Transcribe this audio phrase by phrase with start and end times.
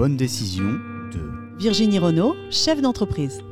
[0.00, 0.80] bonnes décisions
[1.12, 1.20] de
[1.58, 3.42] Virginie Renaud, chef d'entreprise.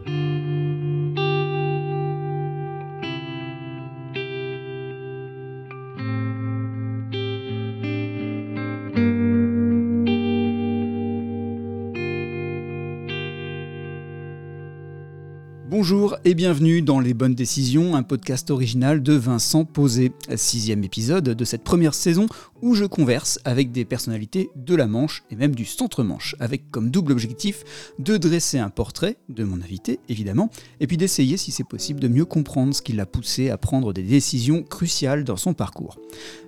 [16.28, 20.12] Et bienvenue dans Les Bonnes Décisions, un podcast original de Vincent Posé.
[20.36, 22.26] Sixième épisode de cette première saison
[22.60, 26.90] où je converse avec des personnalités de la Manche et même du centre-Manche, avec comme
[26.90, 27.64] double objectif
[27.98, 32.08] de dresser un portrait de mon invité, évidemment, et puis d'essayer, si c'est possible, de
[32.08, 35.98] mieux comprendre ce qui l'a poussé à prendre des décisions cruciales dans son parcours.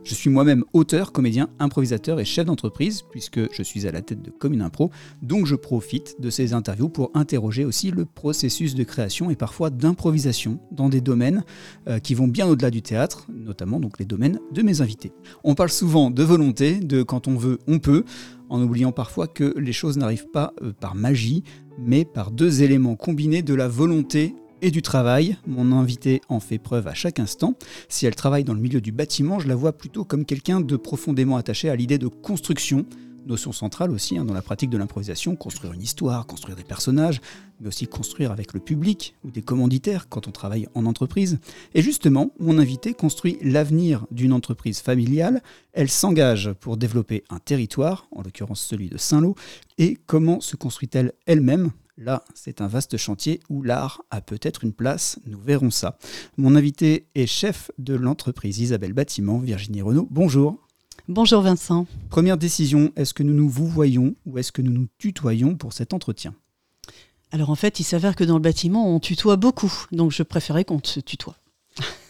[0.05, 4.21] Je suis moi-même auteur, comédien, improvisateur et chef d'entreprise, puisque je suis à la tête
[4.21, 4.91] de Commune Impro,
[5.23, 9.70] donc je profite de ces interviews pour interroger aussi le processus de création et parfois
[9.71, 11.45] d'improvisation dans des domaines
[11.89, 15.13] euh, qui vont bien au-delà du théâtre, notamment donc les domaines de mes invités.
[15.45, 18.05] On parle souvent de volonté, de quand on veut, on peut,
[18.49, 21.45] en oubliant parfois que les choses n'arrivent pas euh, par magie,
[21.79, 25.37] mais par deux éléments combinés de la volonté et du travail.
[25.47, 27.55] Mon invité en fait preuve à chaque instant.
[27.89, 30.77] Si elle travaille dans le milieu du bâtiment, je la vois plutôt comme quelqu'un de
[30.77, 32.85] profondément attaché à l'idée de construction,
[33.27, 37.21] notion centrale aussi hein, dans la pratique de l'improvisation, construire une histoire, construire des personnages,
[37.61, 41.39] mais aussi construire avec le public ou des commanditaires quand on travaille en entreprise.
[41.75, 48.09] Et justement, mon invité construit l'avenir d'une entreprise familiale, elle s'engage pour développer un territoire,
[48.13, 49.35] en l'occurrence celui de Saint-Lô,
[49.79, 51.71] et comment se construit-elle elle-même?
[51.97, 55.99] Là, c'est un vaste chantier où l'art a peut-être une place, nous verrons ça.
[56.39, 60.09] Mon invité est chef de l'entreprise Isabelle Bâtiment, Virginie Renault.
[60.11, 60.70] Bonjour.
[61.09, 61.87] Bonjour Vincent.
[62.09, 65.73] Première décision, est-ce que nous nous vous voyons ou est-ce que nous nous tutoyons pour
[65.73, 66.35] cet entretien?
[67.33, 70.65] Alors en fait, il s'avère que dans le bâtiment, on tutoie beaucoup, donc je préférais
[70.65, 71.37] qu'on se tutoie.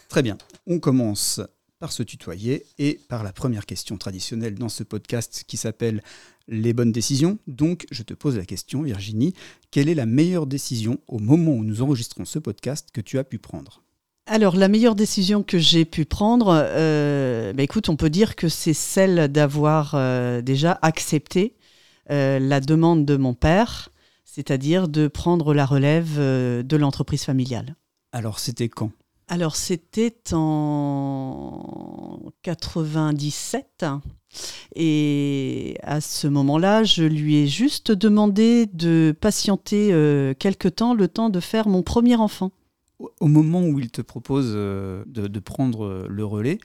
[0.09, 1.39] Très bien, on commence
[1.79, 6.03] par se tutoyer et par la première question traditionnelle dans ce podcast qui s'appelle
[6.47, 7.39] les bonnes décisions.
[7.47, 9.33] Donc je te pose la question Virginie,
[9.71, 13.23] quelle est la meilleure décision au moment où nous enregistrons ce podcast que tu as
[13.23, 13.81] pu prendre?
[14.31, 18.47] Alors, la meilleure décision que j'ai pu prendre, euh, bah, écoute, on peut dire que
[18.47, 21.57] c'est celle d'avoir euh, déjà accepté
[22.11, 23.89] euh, la demande de mon père,
[24.23, 27.75] c'est-à-dire de prendre la relève de l'entreprise familiale.
[28.13, 28.91] Alors, c'était quand?
[29.27, 33.83] Alors, c'était en 97.
[34.77, 39.89] Et à ce moment-là, je lui ai juste demandé de patienter
[40.39, 42.51] quelque temps, le temps de faire mon premier enfant
[43.19, 46.59] au moment où il te propose euh, de, prendre euh, le relais,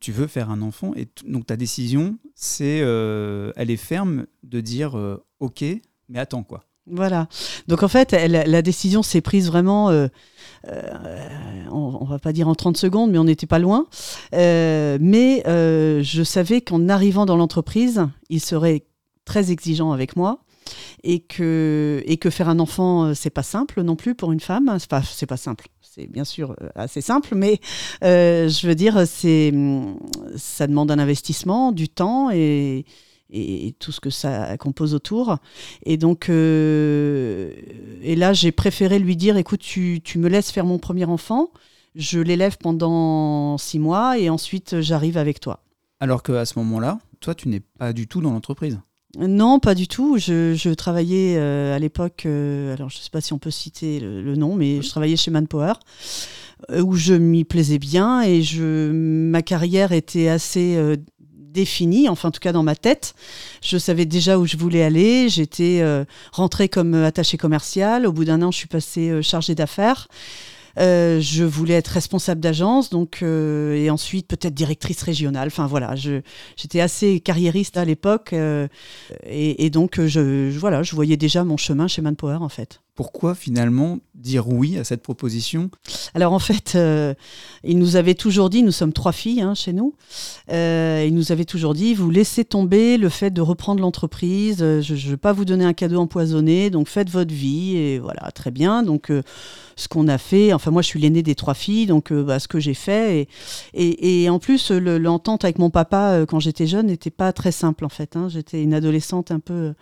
[0.00, 4.60] tu veux faire un enfant et donc ta décision, c'est, euh, elle est ferme de
[4.60, 4.98] dire
[5.40, 5.64] ok,
[6.08, 6.64] mais attends quoi.
[6.86, 7.28] Voilà.
[7.68, 12.76] Donc en fait, la décision s'est prise vraiment, on, on, va pas dire en 30
[12.78, 13.86] secondes, mais on n'était pas loin.
[14.32, 18.86] mais je savais qu'en arrivant dans l'entreprise, il serait
[19.26, 20.40] très exigeant avec moi
[21.04, 24.70] et que, et que faire un enfant, c'est pas simple non plus pour une femme.
[24.70, 27.58] Enfin, c'est pas simple c'est bien sûr euh, assez simple, mais
[28.04, 29.52] euh, je veux dire, c'est,
[30.36, 32.84] ça demande un investissement, du temps et,
[33.28, 35.38] et tout ce que ça compose autour.
[35.84, 37.52] Et donc, euh,
[38.02, 41.50] et là, j'ai préféré lui dire, écoute, tu, tu, me laisses faire mon premier enfant,
[41.96, 45.64] je l'élève pendant six mois et ensuite j'arrive avec toi.
[45.98, 48.78] Alors qu'à ce moment-là, toi, tu n'es pas du tout dans l'entreprise.
[49.18, 50.18] Non, pas du tout.
[50.18, 53.98] Je, travaillais euh, à l'époque, euh, alors je ne sais pas si on peut citer
[53.98, 55.72] le, nom, mais je travaillais chez Manpower,
[56.70, 60.78] euh, où je m'y plaisais bien et je, ma carrière était assez
[61.28, 63.14] définie, enfin en tout cas dans ma tête.
[63.62, 65.28] Je savais déjà où je voulais aller.
[65.28, 65.82] J'étais
[66.32, 68.06] rentrée comme attachée commerciale.
[68.06, 70.06] Au bout d'un an, je suis passée chargée d'affaires.
[70.78, 75.48] Euh, je voulais être responsable d'agence, donc euh, et ensuite peut-être directrice régionale.
[75.48, 78.68] Enfin voilà, j'étais assez carriériste à l'époque euh,
[79.24, 82.80] et, donc je, voilà, je voyais déjà mon chemin chez Manpower en fait.
[83.00, 85.70] Pourquoi finalement dire oui à cette proposition?
[86.12, 86.76] Alors en fait,
[87.64, 89.94] il nous avait toujours dit, nous sommes trois filles hein, chez nous,
[90.50, 95.10] il nous avait toujours dit, vous laissez tomber le fait de reprendre l'entreprise, je ne
[95.10, 98.82] veux pas vous donner un cadeau empoisonné, donc faites votre vie et voilà, très bien.
[98.82, 99.10] Donc
[99.80, 100.52] ce qu'on a fait.
[100.52, 103.28] Enfin, moi, je suis l'aînée des trois filles, donc euh, bah, ce que j'ai fait.
[103.74, 107.84] Et, en plus, l'entente avec mon papa euh, quand j'étais jeune n'était pas très simple,
[107.84, 108.16] en fait.
[108.16, 108.28] Hein.
[108.28, 109.72] J'étais une adolescente un peu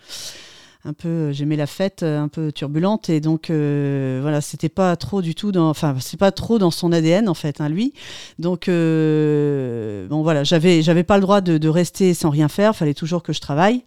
[0.85, 5.21] un peu j'aimais la fête un peu turbulente et donc euh, voilà c'était pas trop
[5.21, 7.93] du tout dans enfin c'est pas trop dans son ADN en fait hein, lui
[8.39, 13.23] donc bon voilà j'avais j'avais pas le droit de, rester sans rien faire fallait toujours
[13.23, 13.83] que je travaille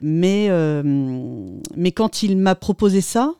[0.00, 0.48] mais
[1.76, 3.34] mais quand il m'a proposé ça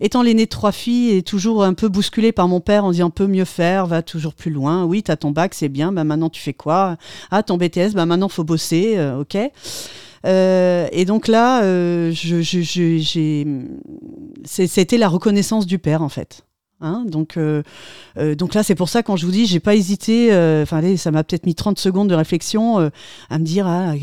[0.00, 3.10] Étant l'aîné de trois filles et toujours un peu bousculé par mon père en disant
[3.10, 4.84] peut mieux faire, va toujours plus loin.
[4.84, 5.90] Oui, t'as ton bac, c'est bien.
[5.90, 6.96] Bah maintenant tu fais quoi?
[7.30, 8.94] Ah ton BTS, bah maintenant faut bosser.
[8.96, 9.36] Euh, ok.
[10.24, 11.62] Et donc là,
[12.12, 13.46] je, j'ai,
[14.44, 16.44] c'était la reconnaissance du père en fait.
[16.80, 17.62] Hein, donc, euh,
[18.18, 20.32] euh, donc là, c'est pour ça quand je vous dis, j'ai pas hésité.
[20.32, 23.94] Euh, enfin, ça m'a peut-être mis 30 secondes de réflexion à me dire, ah,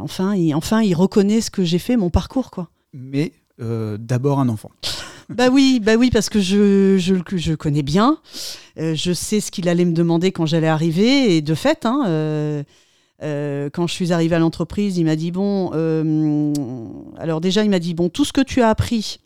[0.00, 2.68] enfin, il, enfin, il reconnaît ce que j'ai fait, mon parcours, quoi.
[2.92, 4.70] Mais d'abord un enfant.
[5.28, 8.18] bah oui, bah oui, parce que je, je, je connais bien.
[8.76, 12.64] je sais ce qu'il allait me demander quand j'allais arriver, et de fait, hein,
[13.22, 15.70] quand je suis arrivée à l'entreprise, il m'a dit bon,
[17.18, 19.18] alors déjà, il m'a dit bon, tout ce que tu as appris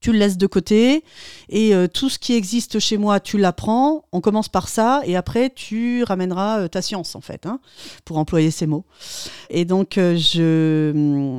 [0.00, 1.02] tu le laisses de côté
[1.48, 4.04] et euh, tout ce qui existe chez moi, tu l'apprends.
[4.12, 7.58] On commence par ça et après tu ramèneras euh, ta science en fait, hein,
[8.04, 8.84] pour employer ces mots.
[9.50, 10.92] Et donc euh, je,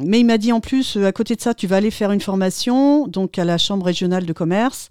[0.06, 2.20] mais il m'a dit en plus à côté de ça, tu vas aller faire une
[2.20, 4.90] formation donc à la chambre régionale de commerce.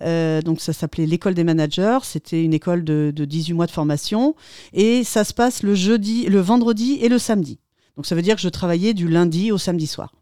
[0.00, 1.98] donc ça s'appelait l'école des managers.
[2.02, 4.34] C'était une école de, de 18 mois de formation
[4.72, 7.60] et ça se passe le jeudi, le vendredi et le samedi.
[7.96, 10.12] Donc ça veut dire que je travaillais du lundi au samedi soir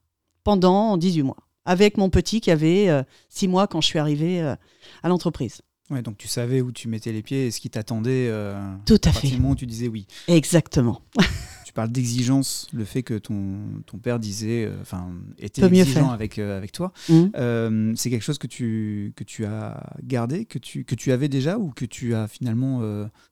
[0.45, 4.41] pendant 18 mois avec mon petit qui avait euh, six mois quand je suis arrivée
[4.41, 4.55] euh,
[5.03, 5.63] à l'entreprise.
[5.91, 8.29] Ouais, donc tu savais où tu mettais les pieds et ce qui t'attendait.
[8.29, 9.31] Euh, Tout à, fait.
[9.33, 10.07] moment où tu disais oui.
[10.27, 11.03] Exactement.
[11.67, 16.73] tu parles d'exigence, le fait que ton, ton père disait, enfin, était exigeant avec, avec
[16.73, 16.93] toi.
[17.09, 17.95] Mmh.
[17.97, 21.59] c'est quelque chose que tu, que tu as gardé, que tu, que tu avais déjà
[21.59, 22.81] ou que tu as finalement.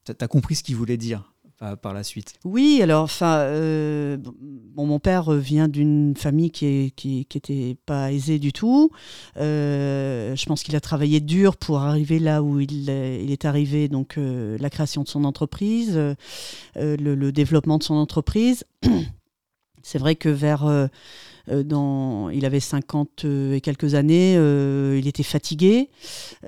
[0.05, 1.33] tu as compris ce qu'il voulait dire?
[1.81, 7.77] Par la suite Oui, alors, enfin, euh, bon, mon père vient d'une famille qui qui
[7.85, 8.91] pas aisée du tout.
[9.37, 14.17] Euh, je pense qu'il a travaillé dur pour arriver là où il, est arrivé, donc
[14.17, 15.99] euh, la création de son entreprise,
[16.75, 18.63] le, développement de son entreprise.
[19.83, 20.89] C'est vrai que vers...
[21.47, 25.89] Il avait 50 et quelques années, il était fatigué,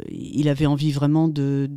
[0.10, 1.68] il avait envie vraiment de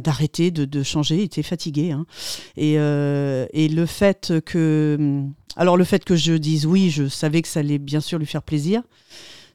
[0.00, 1.16] d'arrêter, de, changer.
[1.16, 1.92] Il était fatigué.
[1.92, 2.06] Hein.
[2.58, 5.22] Euh, et, le fait que.
[5.56, 8.26] Alors, le fait que je dise oui, je savais que ça allait bien sûr lui
[8.26, 8.82] faire plaisir.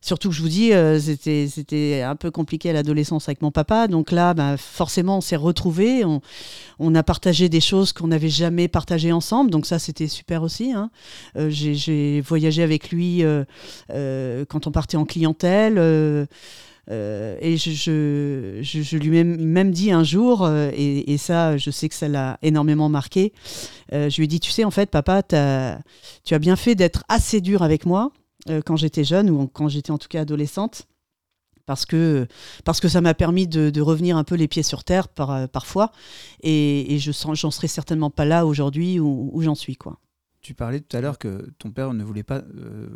[0.02, 3.90] Surtout que je vous dis, euh, c'était un peu compliqué à l'adolescence avec mon papa.
[3.90, 6.06] Donc là, bah, forcément, on s'est retrouvés.
[6.80, 9.52] On, a partagé des choses qu'on n'avait jamais partagées ensemble.
[9.52, 10.72] Donc ça, c'était super aussi.
[10.72, 10.90] Hein.
[11.36, 13.24] Euh, j'ai voyagé avec lui
[13.90, 16.28] quand on partait en clientèle.
[16.92, 21.96] Euh, et je, lui ai même, dit un jour, euh, et, ça, je sais que
[21.96, 23.34] ça l'a énormément marqué,
[23.94, 27.04] euh, je lui ai dit, tu sais, en fait, papa, tu as bien fait d'être
[27.08, 28.12] assez dur avec moi
[28.66, 30.84] quand j'étais jeune, ou quand j'étais en tout cas adolescente.
[31.66, 32.26] Parce que,
[32.66, 35.92] parce que ça m'a permis de, revenir un peu les pieds sur terre par, parfois.
[36.42, 39.76] Et, et je j'en serais certainement pas là aujourd'hui où, où j'en suis.
[39.76, 40.00] quoi.
[40.50, 42.88] Tu parlais tout à l'heure que ton père ne voulait pas euh,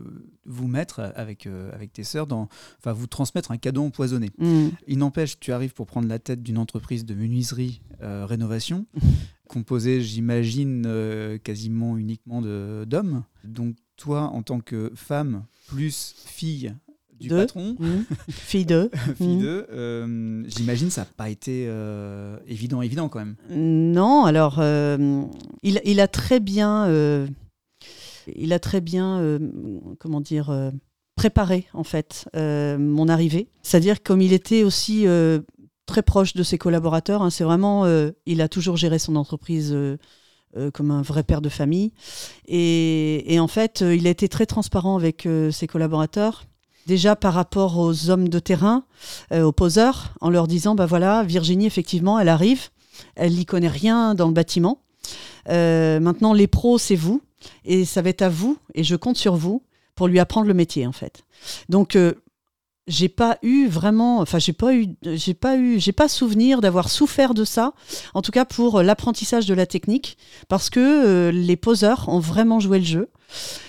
[0.43, 4.31] vous mettre avec, euh, avec tes sœurs, dans, enfin vous transmettre un cadeau empoisonné.
[4.39, 4.69] Mm.
[4.87, 8.87] Il n'empêche, tu arrives pour prendre la tête d'une entreprise de menuiserie euh, rénovation,
[9.47, 13.23] composée, j'imagine, quasiment uniquement d'hommes.
[13.43, 16.73] Donc toi, en tant que femme plus fille
[17.19, 18.05] du patron, mm.
[18.31, 20.45] fille de, fille mm.
[20.47, 21.71] j'imagine ça n'a pas été
[22.47, 23.35] évident, évident quand même.
[23.51, 24.59] Non, alors
[25.61, 27.27] il, il, a très bien
[28.35, 29.39] il a très bien, euh,
[29.99, 30.71] comment dire, euh,
[31.15, 33.47] préparé en fait euh, mon arrivée.
[33.61, 35.05] C'est-à-dire comme il était aussi
[35.85, 37.85] très proche de ses collaborateurs, hein, c'est vraiment,
[38.25, 39.75] il a toujours géré son entreprise.
[40.73, 41.93] comme un vrai père de famille.
[42.47, 46.45] Et, en fait, il a été très transparent avec ses collaborateurs.
[46.85, 48.85] Déjà par rapport aux hommes de terrain,
[49.33, 52.69] aux poseurs, en leur disant, bah voilà, Virginie, effectivement, elle arrive,
[53.15, 54.83] elle n'y connaît rien dans le bâtiment.
[55.47, 57.21] maintenant, les pros, c'est vous.
[57.65, 59.63] Et ça va être à vous, et je compte sur vous
[59.95, 61.23] pour lui apprendre le métier, en fait.
[61.69, 62.13] Donc, euh,
[62.87, 66.89] j'ai pas eu vraiment, enfin, j'ai pas eu, j'ai pas eu, j'ai pas souvenir d'avoir
[66.89, 67.73] souffert de ça,
[68.13, 70.17] en tout cas pour l'apprentissage de la technique,
[70.49, 73.09] parce que euh, les poseurs ont vraiment joué le jeu.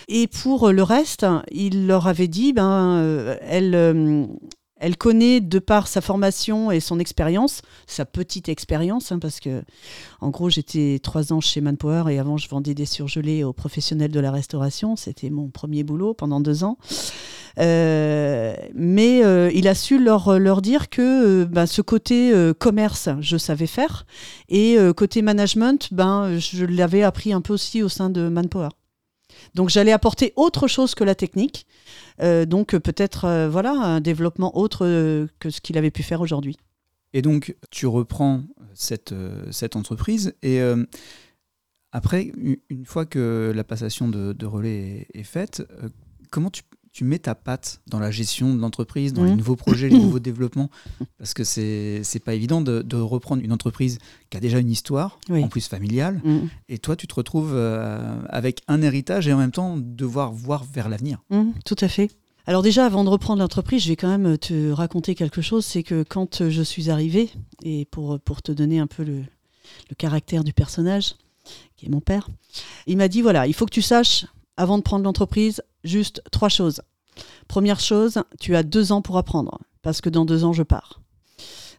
[0.09, 4.29] Et pour le reste, il leur avait dit, ben, euh, elle,
[4.77, 9.63] elle connaît de par sa formation et son expérience, sa petite expérience, hein, parce que
[10.21, 14.11] en gros j'étais trois ans chez Manpower et avant je vendais des surgelés aux professionnels
[14.11, 14.97] de la restauration.
[14.97, 16.77] C'était mon premier boulot pendant deux ans.
[17.61, 23.09] Euh, mais euh, il a su leur, leur dire que euh, ben, ce côté commerce,
[23.21, 24.07] je savais faire,
[24.49, 28.69] et côté management, ben, je l'avais appris un peu aussi au sein de Manpower.
[29.55, 31.67] Donc j'allais apporter autre chose que la technique,
[32.21, 36.21] euh, donc peut-être euh, voilà un développement autre euh, que ce qu'il avait pu faire
[36.21, 36.57] aujourd'hui.
[37.13, 38.43] Et donc tu reprends
[38.75, 39.15] cette,
[39.51, 40.61] cette entreprise et
[41.93, 42.33] après,
[42.69, 45.63] une fois que la passation de, relais est, faite,
[46.31, 46.63] comment tu,
[46.95, 49.37] tu mets ta patte dans la gestion de l'entreprise, dans les mmh.
[49.37, 50.71] nouveaux projets, les nouveaux développements,
[51.19, 53.99] parce que c'est c'est pas évident de, reprendre une entreprise
[54.31, 56.39] qui a déjà une histoire, en plus familiale, mmh.
[56.69, 60.65] et toi tu te retrouves euh, avec un héritage et en même temps devoir voir
[60.65, 61.21] vers l'avenir.
[61.31, 62.13] Mmh, tout à fait.
[62.47, 65.65] Alors déjà, avant de reprendre l'entreprise, je vais quand même te raconter quelque chose.
[65.65, 67.31] C'est que quand je suis arrivée,
[67.65, 69.23] et pour, pour te donner un peu le,
[69.89, 71.15] le caractère du personnage,
[71.77, 72.29] qui est mon père,
[72.87, 76.49] il m'a dit, voilà, il faut que tu saches, avant de prendre l'entreprise, juste trois
[76.49, 76.83] choses.
[77.47, 81.01] Première chose, tu as deux ans pour apprendre, parce que dans deux ans, je pars.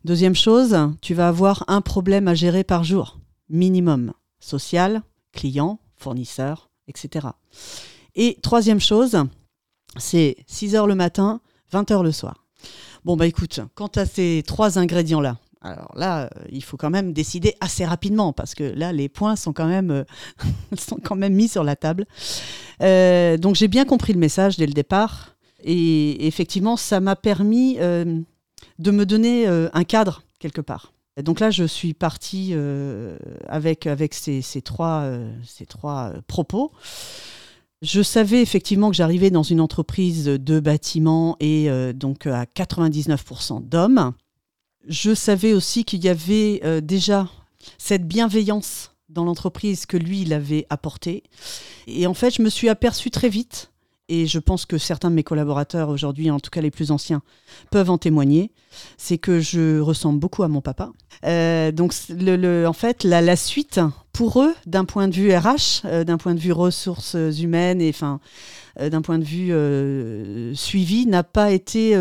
[0.05, 3.19] Deuxième chose, tu vas avoir un problème à gérer par jour,
[3.49, 5.01] minimum, social,
[5.33, 7.27] client, fournisseur, etc.
[8.15, 9.17] Et troisième chose,
[9.97, 12.45] c'est 6 heures le matin, 20 heures le soir.
[13.03, 17.11] Bon, bah écoute, quant à ces trois ingrédients-là, alors là, euh, il faut quand même
[17.11, 20.03] décider assez rapidement parce que là, les points sont quand même, euh,
[20.77, 22.05] sont quand même mis sur la table.
[22.81, 27.77] Euh, donc j'ai bien compris le message dès le départ et effectivement, ça m'a permis
[27.77, 30.93] de me donner un cadre quelque part.
[31.17, 32.53] donc là, je suis partie
[33.47, 35.09] avec, avec ces, ces trois,
[35.43, 36.71] ces trois propos.
[37.81, 44.13] Je savais effectivement que j'arrivais dans une entreprise de bâtiment et donc à 99% d'hommes.
[44.87, 47.27] Je savais aussi qu'il y avait euh, déjà
[47.77, 51.23] cette bienveillance dans l'entreprise que lui, il avait apportée.
[51.87, 53.71] Et en fait, je me suis aperçue très vite
[54.07, 57.23] et je pense que certains de mes collaborateurs aujourd'hui, en tout cas les plus anciens,
[57.71, 58.51] peuvent en témoigner,
[58.97, 60.91] c'est que je ressemble beaucoup à mon papa.
[61.23, 63.79] Euh, donc en fait, la, suite,
[64.13, 67.89] pour eux, d'un point de vue RH, euh, d'un point de vue ressources humaines et
[67.89, 68.19] enfin,
[68.79, 71.95] d'un point de vue suivi, n'a pas été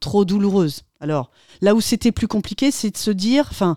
[0.00, 0.82] trop douloureuse.
[1.00, 3.76] Alors là où c'était plus compliqué, c'est de se dire, enfin,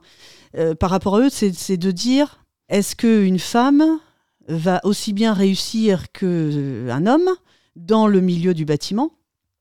[0.80, 2.40] par rapport à eux, c'est de dire,
[2.70, 4.00] est-ce qu'une femme
[4.48, 7.30] va aussi bien réussir qu'un homme
[7.76, 9.12] dans le milieu du bâtiment?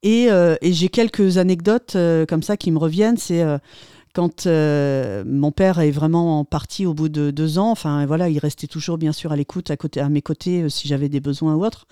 [0.03, 3.17] Et, euh, j'ai quelques anecdotes euh, comme ça qui me reviennent.
[3.17, 3.59] C'est euh,
[4.15, 7.71] quand mon père est vraiment parti au bout de deux ans.
[7.71, 11.09] Enfin, voilà, il restait toujours bien sûr à l'écoute, à, à mes côtés, si j'avais
[11.09, 11.87] des besoins ou autres.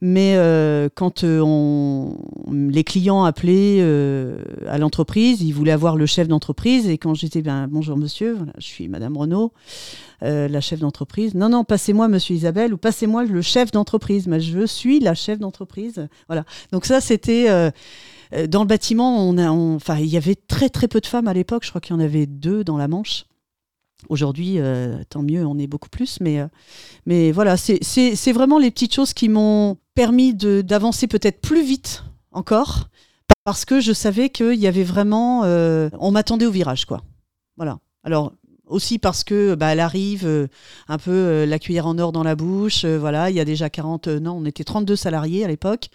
[0.00, 2.16] Mais euh, quand euh, on,
[2.52, 6.88] les clients appelaient euh, à l'entreprise, ils voulaient avoir le chef d'entreprise.
[6.88, 9.52] Et quand j'étais, ben, bonjour monsieur, je suis Madame Renault,
[10.20, 11.34] la chef d'entreprise.
[11.34, 14.28] Non, non, passez-moi Monsieur Isabelle ou passez-moi le chef d'entreprise.
[14.38, 16.08] Je suis la chef d'entreprise.
[16.28, 16.44] Voilà.
[16.70, 17.48] Donc ça, c'était
[18.48, 19.28] dans le bâtiment.
[19.74, 21.64] Enfin, il y avait très très peu de femmes à l'époque.
[21.64, 23.24] Je crois qu'il y en avait deux dans la Manche.
[24.08, 24.58] Aujourd'hui,
[25.10, 26.20] tant mieux, on est beaucoup plus.
[26.20, 26.40] Mais,
[27.06, 32.88] mais voilà, c'est vraiment les petites choses qui m'ont permis d'avancer peut-être plus vite encore,
[33.42, 35.42] parce que je savais qu'il y avait vraiment...
[35.42, 37.02] Euh, on m'attendait au virage, quoi.
[37.56, 37.80] Voilà.
[38.04, 38.32] Alors,
[38.66, 40.46] aussi parce que bah, elle arrive euh,
[40.86, 42.84] un peu euh, la cuillère en or dans la bouche.
[42.84, 45.88] voilà, il y a déjà 40, non, on était 32 salariés à l'époque.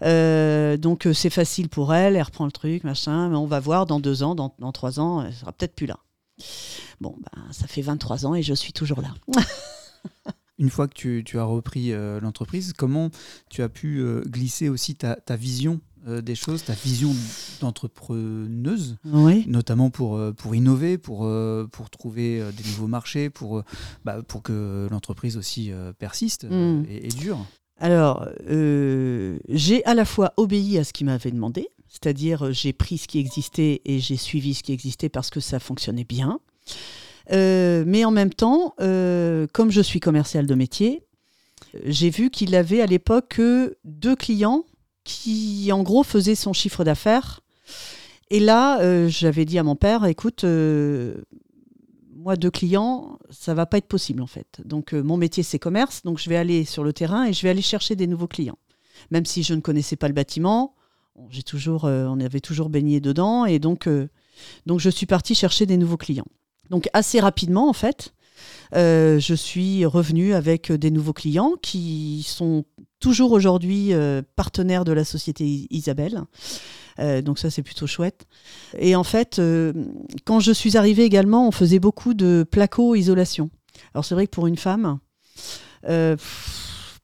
[0.00, 3.28] donc c'est facile pour elle, elle reprend le truc, machin.
[3.28, 5.98] Mais on va voir dans deux ans, dans, trois ans, elle sera peut-être plus là.
[7.02, 9.12] Bon, ben, ça fait 23 ans et je suis toujours là.
[10.58, 13.10] Une fois que tu, as repris euh, l'entreprise, comment
[13.50, 17.10] tu as pu euh, glisser aussi ta, vision euh, des choses, ta vision
[17.60, 18.96] d'entrepreneuse,
[19.46, 21.28] notamment pour, pour innover, pour,
[21.72, 23.62] pour trouver des nouveaux marchés, pour,
[24.04, 26.84] bah, pour que l'entreprise aussi persiste mm.
[26.88, 27.44] et, dure?
[27.78, 33.08] Alors, j'ai à la fois obéi à ce qu'il m'avait demandé, c'est-à-dire j'ai pris ce
[33.08, 36.38] qui existait et j'ai suivi ce qui existait parce que ça fonctionnait bien.
[37.32, 41.02] Euh, mais en même temps, euh, comme je suis commercial de métier,
[41.84, 43.40] j'ai vu qu'il avait à l'époque
[43.84, 44.64] deux clients
[45.04, 47.40] qui, en gros, faisaient son chiffre d'affaires.
[48.30, 50.44] Et là, euh, j'avais dit à mon père, écoute,
[52.14, 54.60] moi, deux clients, ça va pas être possible en fait.
[54.64, 57.50] Donc, mon métier, c'est commerce, donc je vais aller sur le terrain et je vais
[57.50, 58.58] aller chercher des nouveaux clients.
[59.10, 60.74] Même si je ne connaissais pas le bâtiment,
[61.28, 63.88] j'ai toujours, on avait toujours baigné dedans et donc,
[64.66, 66.26] donc je suis partie chercher des nouveaux clients.
[66.70, 68.14] Donc assez rapidement, en fait,
[68.74, 72.64] euh, je suis revenue avec des nouveaux clients qui sont
[73.00, 76.22] toujours aujourd'hui euh, partenaires de la société Isabelle.
[76.98, 78.26] Euh, donc ça, c'est plutôt chouette.
[78.78, 79.40] Et en fait,
[80.24, 83.50] quand je suis arrivée également, on faisait beaucoup de placo-isolation.
[83.92, 84.98] Alors c'est vrai que pour une femme,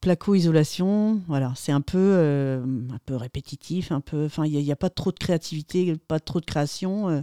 [0.00, 4.76] placo-isolation, voilà, c'est un peu, euh, un peu répétitif, un peu, enfin, il n'y a,
[4.76, 7.10] pas trop de créativité, pas trop de création.
[7.10, 7.20] Euh.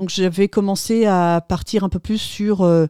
[0.00, 2.86] Donc j'avais commencé à partir un peu plus sur euh,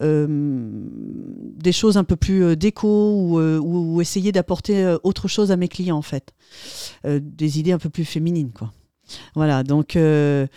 [0.00, 6.02] des choses un peu plus déco ou, essayer d'apporter autre chose à mes clients en
[6.02, 6.34] fait,
[7.04, 8.72] des idées un peu plus féminines quoi.
[9.34, 9.96] Voilà, donc.
[9.96, 10.48] et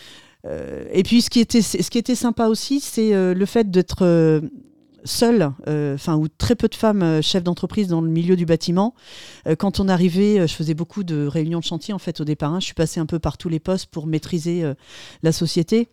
[1.04, 4.42] puis ce qui était, ce qui était sympa aussi, c'est le fait d'être
[5.08, 8.94] seule, enfin ou très peu de femmes chefs d'entreprise dans le milieu du bâtiment.
[9.58, 12.54] quand on arrivait, je faisais beaucoup de réunions de chantier en fait au départ.
[12.54, 12.60] Hein.
[12.60, 14.64] je suis passée un peu par tous les postes pour maîtriser
[15.24, 15.90] la société.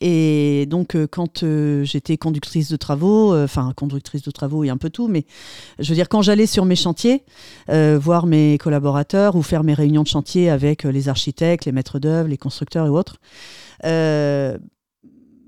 [0.00, 4.68] Et donc, euh, quand euh, j'étais conductrice de travaux, euh, enfin conductrice de travaux et
[4.68, 5.24] un peu tout, mais
[5.78, 7.24] je veux dire, quand j'allais sur mes chantiers,
[7.68, 12.28] voir mes collaborateurs ou faire mes réunions de chantier avec les architectes, les maîtres d'œuvre,
[12.28, 13.18] les constructeurs et autres,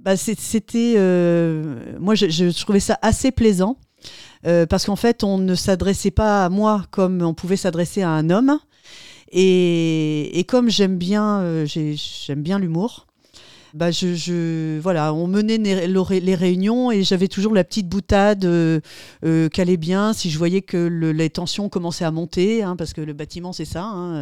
[0.03, 0.95] bah, c'était.
[1.99, 3.77] moi, je, trouvais ça assez plaisant.
[4.43, 8.31] parce qu'en fait, on ne s'adressait pas à moi comme on pouvait s'adresser à un
[8.31, 8.59] homme.
[9.33, 13.07] Et, et comme j'aime bien, j'aime bien l'humour,
[13.75, 18.81] bah je, je, voilà, on menait les réunions et j'avais toujours la petite boutade euh,
[19.25, 23.01] euh, qu'allait bien si je voyais que les tensions commençaient à monter, hein, parce que
[23.01, 23.85] le bâtiment c'est ça.
[23.85, 24.15] Hein,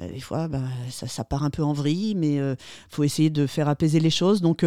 [0.00, 2.56] euh, des fois, bah, ça, ça, part un peu en vrille, mais il
[2.90, 4.40] faut essayer de faire apaiser les choses.
[4.40, 4.64] Donc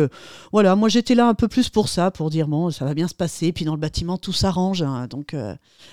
[0.52, 3.08] voilà, moi j'étais là un peu plus pour ça, pour dire bon, ça va bien
[3.08, 3.52] se passer.
[3.52, 4.82] Puis dans le bâtiment, tout s'arrange.
[4.82, 5.36] Hein, donc,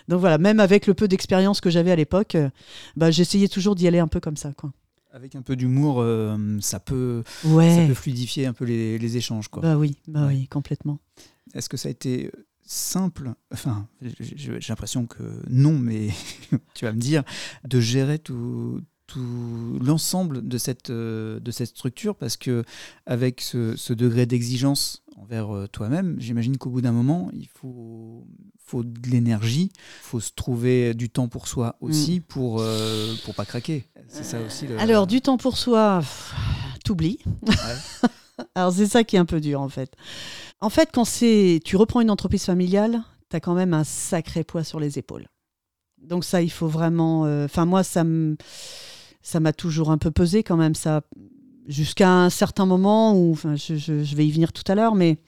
[0.09, 2.37] donc voilà, même avec le peu d'expérience que j'avais à l'époque,
[2.97, 4.53] bah, j'essayais toujours d'y aller un peu comme ça.
[4.57, 4.71] Quoi.
[5.15, 9.49] Avec un peu d'humour, euh, ça, peut, ça peut fluidifier un peu les, échanges.
[9.49, 9.63] Quoi.
[9.63, 11.01] Bah oui, bah oui, complètement.
[11.55, 12.31] Est-ce que ça a été
[12.65, 16.09] simple Enfin, j'ai l'impression que non, mais
[16.75, 17.25] tu vas me dire,
[17.69, 18.81] de gérer tout,
[19.13, 22.65] tout l'ensemble de cette, euh, de cette structure parce que
[23.05, 28.27] avec ce, ce degré d'exigence envers euh, toi-même, j'imagine qu'au bout d'un moment, il faut,
[28.65, 32.23] faut de l'énergie, il faut se trouver du temps pour soi aussi mm.
[32.23, 33.85] pour euh, pour pas craquer.
[34.09, 34.67] C'est ça aussi.
[34.79, 36.01] Alors du temps pour soi,
[36.85, 37.19] t'oublies.
[38.55, 39.95] Alors c'est ça qui est un peu dur en fait.
[40.61, 44.43] En fait, quand c'est tu reprends une entreprise familiale, tu as quand même un sacré
[44.43, 45.27] poids sur les épaules.
[46.03, 47.27] Donc ça, il faut vraiment.
[47.27, 48.05] Euh, enfin moi, ça
[49.23, 51.03] ça m'a toujours un peu pesé quand même ça
[51.67, 55.19] jusqu'à un certain moment où enfin je, vais y venir tout à l'heure mais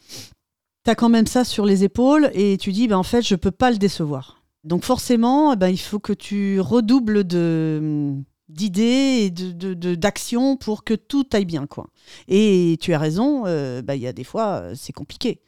[0.85, 3.35] tu as quand même ça sur les épaules et tu dis, ben, en fait, je
[3.35, 4.43] peux pas le décevoir.
[4.65, 8.13] Donc forcément, ben, il faut que tu redoubles de
[8.51, 11.67] d'idées et de, d'actions pour que tout aille bien.
[11.67, 11.89] quoi.
[12.29, 15.41] Et tu as raison, euh, ben, il y a des fois, c'est compliqué.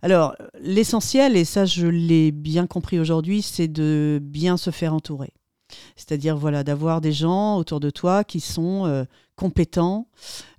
[0.00, 5.32] Alors, l'essentiel, et ça je l'ai bien compris aujourd'hui, c'est de bien se faire entourer.
[5.96, 9.04] C'est-à-dire voilà, d'avoir des gens autour de toi qui sont euh,
[9.36, 10.08] compétents,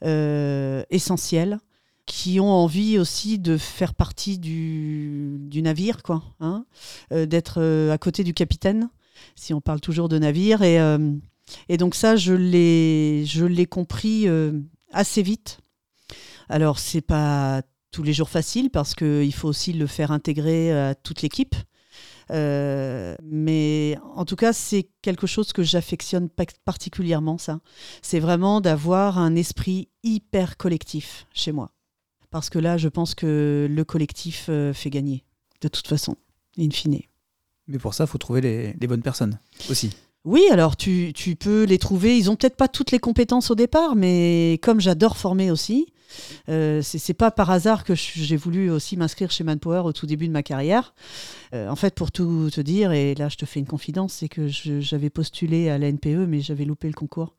[0.04, 1.60] euh, essentiels,
[2.06, 6.66] qui ont envie aussi de faire partie du, du navire, quoi, hein,
[7.12, 8.90] euh, d'être à côté du capitaine,
[9.36, 10.62] si on parle toujours de navire.
[10.62, 10.78] Et,
[11.70, 14.28] et donc ça, je l'ai, je l'ai compris
[14.92, 15.60] assez vite.
[16.48, 20.96] Alors, c'est pas tous les jours facile parce qu'il faut aussi le faire intégrer à
[20.96, 21.56] toute l'équipe.
[22.30, 26.30] Mais en tout cas, c'est quelque chose que j'affectionne
[26.66, 27.60] particulièrement, ça.
[28.02, 31.72] C'est vraiment d'avoir un esprit hyper collectif chez moi.
[32.36, 35.24] Parce que là, je pense que le collectif euh, fait gagner,
[35.62, 36.18] de toute façon,
[36.60, 37.00] in fine.
[37.68, 39.92] Mais pour ça, il faut trouver les, bonnes personnes aussi.
[40.26, 42.18] Oui, alors tu, peux les trouver.
[42.18, 45.88] Ils ont peut-être pas toutes les compétences au départ, mais comme j'adore former aussi,
[46.50, 50.28] euh, c'est pas par hasard que j'ai voulu aussi m'inscrire chez Manpower au tout début
[50.28, 50.94] de ma carrière.
[51.54, 54.30] Euh, en fait, pour tout te dire, et là je te fais une confidence, c'est
[54.30, 57.36] que j'avais postulé à la NPE, mais j'avais loupé le concours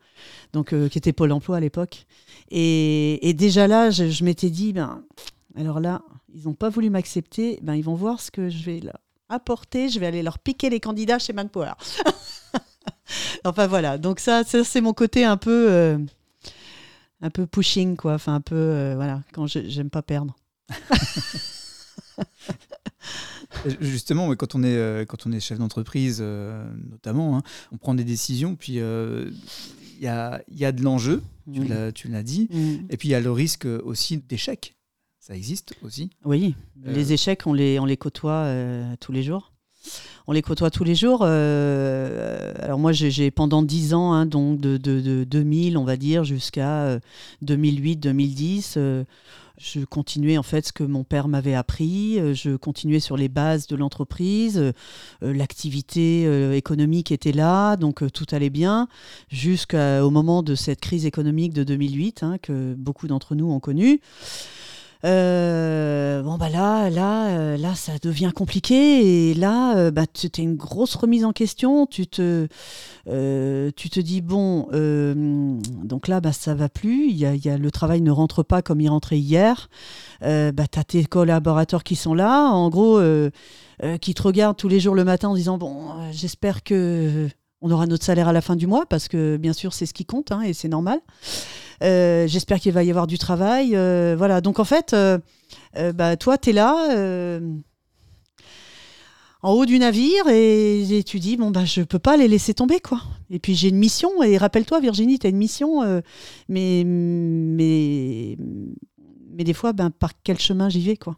[0.53, 2.07] donc euh, qui était Pôle Emploi à l'époque.
[2.51, 5.03] Et, déjà là, je, m'étais dit, ben,
[5.57, 6.03] alors là,
[6.35, 8.99] ils n'ont pas voulu m'accepter, ben, ils vont voir ce que je vais leur
[9.29, 11.73] apporter, je vais aller leur piquer les candidats chez Manpower.
[13.45, 15.99] enfin voilà, donc ça, c'est mon côté un peu,
[17.21, 18.15] un peu pushing, quoi.
[18.15, 20.37] Enfin un peu, euh, voilà, quand j'aime pas perdre.
[23.81, 28.55] Justement, quand on est, quand on est chef d'entreprise, notamment, hein, on prend des décisions,
[28.57, 29.33] puis il
[30.01, 31.93] y a, y a, de l'enjeu, mmh.
[31.93, 32.87] tu l'as dit, mmh.
[32.91, 34.77] et puis il y a le risque aussi d'échec.
[35.27, 36.55] Ça existe aussi Oui,
[36.87, 39.53] euh, les échecs, on les, on les côtoie euh, tous les jours.
[40.27, 41.21] On les côtoie tous les jours.
[41.23, 45.97] Euh, alors moi, j'ai pendant 10 ans, hein, donc de, de, de, 2000, on va
[45.97, 46.99] dire, jusqu'à
[47.45, 49.07] 2008-2010,
[49.59, 53.29] je continuais en fait ce que mon père m'avait appris, euh, je continuais sur les
[53.29, 54.73] bases de l'entreprise, euh,
[55.23, 58.89] l'activité euh, économique était là, donc tout allait bien,
[59.29, 64.01] jusqu'au moment de cette crise économique de 2008 hein, que beaucoup d'entre nous ont connue.
[65.05, 70.43] Euh, bon bah là, là, euh, là, ça devient compliqué et là, euh, bah, c'était
[70.43, 71.87] une grosse remise en question.
[71.87, 72.49] Tu te,
[73.07, 74.69] tu te dis bon,
[75.85, 77.09] donc là, bah ça va plus.
[77.11, 79.69] Il y a, le travail ne rentre pas comme il rentrait hier.
[80.21, 83.01] bah t'as tes collaborateurs qui sont là, en gros,
[84.01, 87.29] qui te regardent tous les jours le matin en disant bon, j'espère que
[87.63, 89.95] on aura notre salaire à la fin du mois parce que bien sûr c'est ce
[89.95, 91.01] qui compte hein, et c'est normal.
[91.83, 93.77] Euh, j'espère qu'il va y avoir du travail.
[93.77, 95.19] Euh, voilà, donc en fait, euh,
[95.95, 97.41] bah, toi, tu es là,
[99.43, 102.81] en haut du navire et, tu dis bon bah je peux pas les laisser tomber
[102.81, 103.01] quoi.
[103.31, 105.83] Et puis j'ai une mission et rappelle-toi Virginie, tu as une mission
[106.49, 108.37] mais mais
[109.31, 111.17] mais des fois ben par quel chemin j'y vais quoi.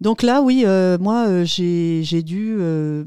[0.00, 3.04] Donc là, oui, euh, moi, euh, j'ai dû euh,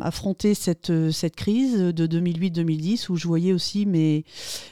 [0.00, 0.90] affronter cette,
[1.36, 4.24] crise de 2008-2010 où je voyais aussi mes,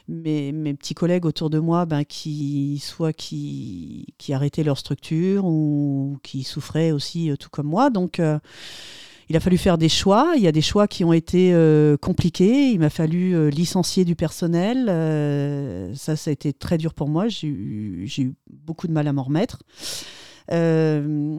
[0.07, 6.93] petits collègues autour de moi ben, qui, soit qui arrêtaient leur structure ou qui souffraient
[6.93, 7.91] aussi tout comme moi.
[7.91, 8.21] Donc,
[9.31, 10.35] il a fallu faire des choix.
[10.37, 11.55] Il y a des choix qui ont été
[12.01, 12.71] compliqués.
[12.71, 14.87] Il m'a fallu licencier du personnel.
[15.97, 17.29] ça, ça a été très dur pour moi.
[17.29, 19.59] J'ai eu beaucoup de mal à m'en remettre.
[20.53, 21.39] Euh,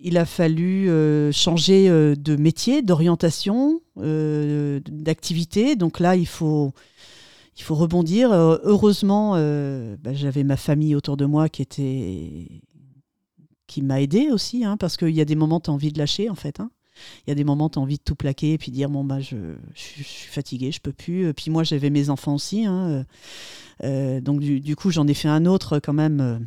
[0.00, 5.76] il a fallu euh, changer euh, de métier, d'orientation, d'activité.
[5.76, 6.72] Donc là, il faut,
[7.56, 8.32] il faut rebondir.
[8.32, 12.62] heureusement, bah, j'avais ma famille autour de moi qui était
[13.66, 15.98] qui m'a aidé aussi, hein, parce qu'il y a des moments, tu as envie de
[15.98, 16.58] lâcher, en fait.
[16.58, 16.70] Hein.
[17.26, 19.04] Il y a des moments, tu as envie de tout plaquer et puis dire, bon,
[19.04, 19.36] bah, je,
[19.74, 21.34] suis fatiguée, je peux plus.
[21.34, 22.64] Puis moi, j'avais mes enfants aussi.
[22.64, 23.04] Hein,
[23.82, 26.46] donc, du coup, j'en ai fait un autre quand même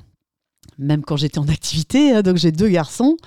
[0.78, 2.12] même quand j'étais en activité.
[2.12, 3.18] Hein, donc j'ai deux garçons,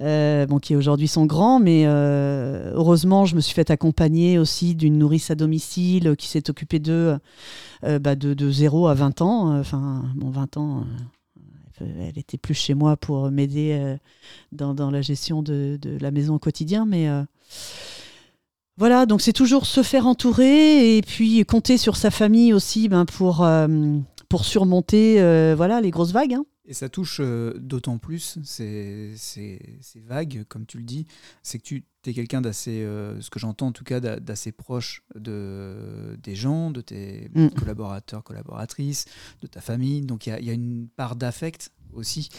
[0.00, 4.74] euh, bon, qui aujourd'hui sont grands, mais euh, heureusement, je me suis fait accompagner aussi
[4.74, 7.16] d'une nourrice à domicile qui s'est occupée d'eux
[7.84, 9.58] euh, bah, de, de 0 à 20 ans.
[9.58, 10.86] Enfin, bon, 20 ans,
[11.80, 13.96] elle était plus chez moi pour m'aider
[14.52, 17.08] dans, la gestion de, de, la maison au quotidien, mais.
[18.76, 23.04] voilà, donc c'est toujours se faire entourer et puis compter sur sa famille aussi ben,
[23.04, 23.46] pour,
[24.28, 25.14] pour surmonter
[25.56, 26.34] voilà, les grosses vagues.
[26.34, 26.44] Hein.
[26.66, 29.14] Et ça touche euh, d'autant plus ces,
[30.06, 31.06] vagues, comme tu le dis,
[31.42, 35.02] c'est que tu es quelqu'un d'assez, euh, ce que j'entends en tout cas, d'assez proche
[35.14, 37.50] de, des gens, de tes mm.
[37.50, 39.04] collaborateurs, collaboratrices,
[39.42, 40.02] de ta famille.
[40.02, 42.30] Donc il y, a une part d'affect aussi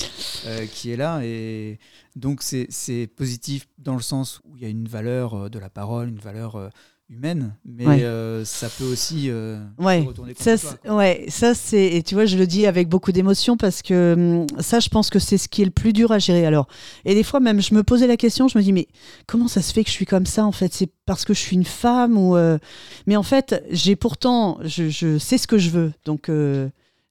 [0.47, 1.21] euh, qui est là.
[1.23, 1.79] Et
[2.15, 6.09] donc c'est positif dans le sens où il y a une valeur de la parole,
[6.09, 6.71] une valeur
[7.09, 12.15] humaine, mais euh, ça peut aussi euh, retourner contre ça, Ouais, ça c'est, et tu
[12.15, 15.37] vois, je le dis avec beaucoup d'émotion parce que hum, ça, je pense que c'est
[15.37, 16.45] ce qui est le plus dur à gérer.
[16.45, 16.67] Alors,
[17.05, 18.87] et des fois même, je me posais la question, je me dis, mais
[19.27, 20.73] comment ça se fait que je suis comme ça en fait?
[20.73, 22.57] C'est parce que je suis une femme ou euh,
[23.05, 26.29] Mais en fait, j'ai pourtant, je, je, sais ce que je veux, donc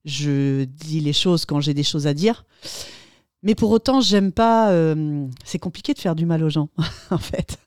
[0.04, 2.44] je dis les choses quand j'ai des choses à dire.
[3.44, 4.70] Mais pour autant, j'aime pas.
[4.70, 6.70] Euh, c'est compliqué de faire du mal aux gens,
[7.10, 7.58] en fait.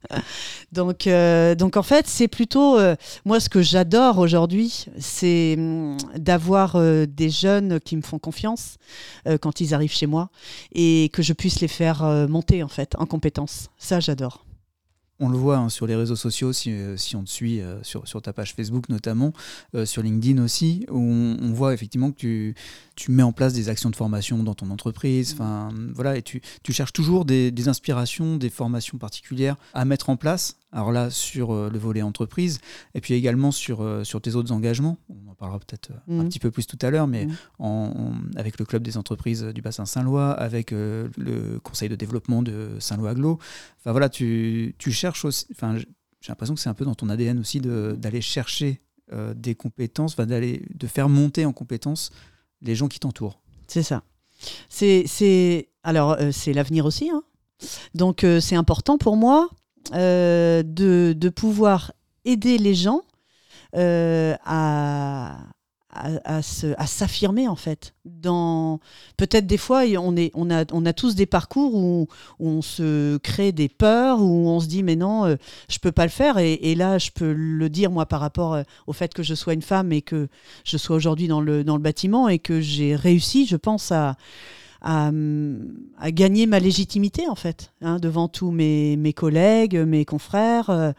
[0.71, 5.97] Donc, euh, donc en fait, c'est plutôt euh, moi ce que j'adore aujourd'hui, c'est hum,
[6.15, 8.77] d'avoir des jeunes qui me font confiance
[9.41, 10.29] quand ils arrivent chez moi
[10.73, 13.69] et que je puisse les faire monter en fait en compétences.
[13.77, 14.46] Ça, j'adore.
[15.19, 18.21] On le voit hein, sur les réseaux sociaux, si, si on te suit sur, sur,
[18.21, 19.33] ta page Facebook notamment,
[19.85, 22.53] sur LinkedIn aussi, où on, voit effectivement que
[22.95, 26.41] tu, mets en place des actions de formation dans ton entreprise, enfin voilà, et tu,
[26.69, 30.57] cherches toujours des, inspirations, des formations particulières à mettre en place.
[30.71, 32.59] Alors là, sur euh, le volet entreprise,
[32.93, 34.97] et puis également sur, euh, sur tes autres engagements.
[35.09, 36.29] On en parlera peut-être euh, un mmh.
[36.29, 37.35] petit peu plus tout à l'heure, mais mmh.
[37.59, 42.75] en, avec le club des entreprises du bassin Saint-Lois, avec le conseil de développement de
[42.79, 43.39] Saint-Lois-Aglo.
[43.79, 45.45] Enfin voilà, tu, tu cherches aussi.
[45.51, 45.85] Enfin, j'ai
[46.29, 48.81] l'impression que c'est un peu dans ton ADN aussi d'aller chercher
[49.35, 52.11] des compétences, d'aller de faire monter en compétences
[52.61, 53.39] les gens qui t'entourent.
[53.67, 54.03] C'est ça.
[54.69, 57.09] C'est, alors, euh, c'est l'avenir aussi.
[57.09, 57.23] Hein.
[57.95, 59.49] Donc, euh, c'est important pour moi
[59.93, 61.93] euh, de, de, pouvoir
[62.25, 63.01] aider les gens
[63.73, 65.37] à,
[66.25, 67.93] à, s'affirmer en fait.
[68.05, 68.79] Dans
[69.17, 72.07] peut-être des fois on est on a on a tous des parcours où,
[72.39, 75.35] on se crée des peurs où on se dit mais non euh,
[75.69, 78.63] je peux pas le faire et, là je peux le dire moi par rapport euh,
[78.85, 80.27] au fait que je sois une femme et que
[80.63, 84.15] je sois aujourd'hui dans le dans le bâtiment et que j'ai réussi je pense à
[84.81, 85.11] à,
[86.11, 90.91] gagner ma légitimité en fait hein, devant tous mes, mes collègues mes confrères euh.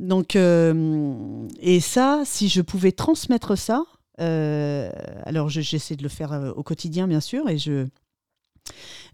[0.00, 3.84] donc, et ça, si je pouvais transmettre ça,
[4.20, 4.90] euh,
[5.24, 7.86] alors j'essaie de le faire euh, au quotidien, bien sûr, et je.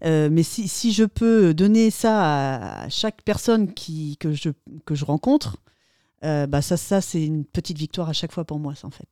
[0.03, 4.49] Euh, mais si, si, je peux donner ça à chaque personne qui, que, je,
[4.85, 5.57] que je rencontre,
[6.21, 9.07] bah ça, ça c'est une petite victoire à chaque fois pour moi, ça, en fait.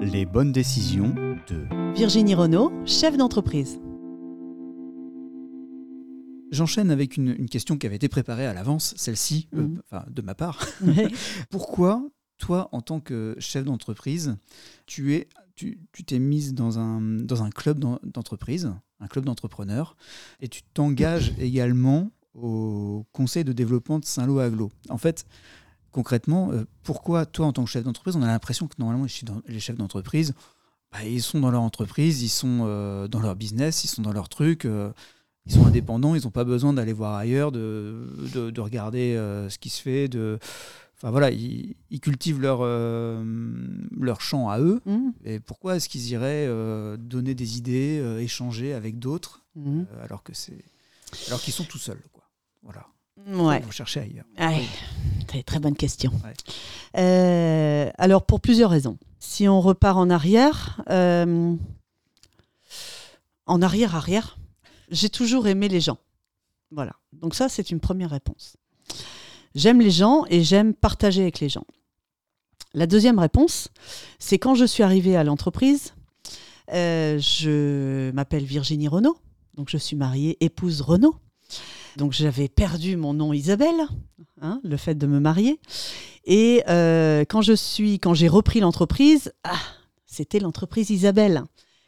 [0.00, 1.14] Les bonnes décisions
[1.94, 3.80] Virginie Renault, chef d'entreprise.
[6.50, 9.80] J'enchaîne avec une, une, question qui avait été préparée à l'avance, celle-ci, mhm.
[10.10, 10.66] de ma part.
[11.50, 12.06] Pourquoi
[12.38, 14.36] toi, en tant que chef d'entreprise,
[14.86, 19.96] tu es, tu t'es mise dans un, dans un club d'entreprise, un club d'entrepreneurs,
[20.40, 24.70] et tu t'engages également au conseil de développement de Saint-Lô-Aglo?
[24.90, 25.24] En fait,
[25.92, 29.06] concrètement, euh, pourquoi toi, en tant que chef d'entreprise, on a l'impression que normalement
[29.46, 30.34] les chefs d'entreprise,
[30.92, 34.12] bah, ils sont dans leur entreprise, ils sont euh, dans leur business, ils sont dans
[34.12, 34.66] leur truc.
[34.66, 34.92] Euh,
[35.46, 39.58] ils sont indépendants, ils n'ont pas besoin d'aller voir ailleurs, de, de, regarder euh, ce
[39.58, 40.06] qui se fait.
[40.06, 40.38] De...
[40.94, 44.80] Enfin voilà, ils, cultivent leur, leur champ à eux.
[44.86, 45.08] Mmh.
[45.24, 46.46] Et pourquoi est-ce qu'ils iraient
[46.96, 49.82] donner des idées, échanger avec d'autres, mmh.
[50.00, 50.64] alors que c'est
[51.26, 52.22] alors qu'ils sont tout seuls quoi.
[52.62, 52.86] Voilà.
[53.26, 53.60] Ouais.
[53.60, 54.24] Vous cherchez ailleurs.
[54.38, 55.42] Ouais.
[55.44, 56.12] Très bonne question.
[56.94, 58.96] alors pour plusieurs raisons.
[59.24, 60.82] Si on repart en arrière,
[63.46, 64.36] en arrière arrière,
[64.90, 65.98] j'ai toujours aimé les gens.
[66.72, 66.96] Voilà.
[67.12, 68.56] Donc ça, c'est une première réponse.
[69.54, 71.64] J'aime les gens et j'aime partager avec les gens.
[72.74, 73.68] La deuxième réponse,
[74.18, 75.94] c'est quand je suis arrivée à l'entreprise,
[76.72, 79.18] euh, je m'appelle Virginie Renault,
[79.54, 81.14] donc je suis mariée épouse Renault.
[81.96, 83.86] Donc j'avais perdu mon nom Isabelle,
[84.40, 85.60] hein, le fait de me marier.
[86.24, 89.58] Et euh, quand je suis, quand j'ai repris l'entreprise, ah,
[90.06, 91.42] c'était l'entreprise Isabelle.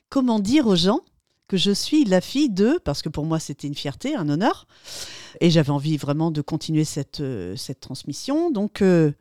[0.09, 1.01] Comment dire aux gens
[1.49, 4.67] que je suis la fille de, parce que pour moi c'était une fierté, un honneur,
[5.41, 8.51] et j'avais envie vraiment de continuer cette, euh, cette transmission.
[8.51, 9.13] Donc, euh,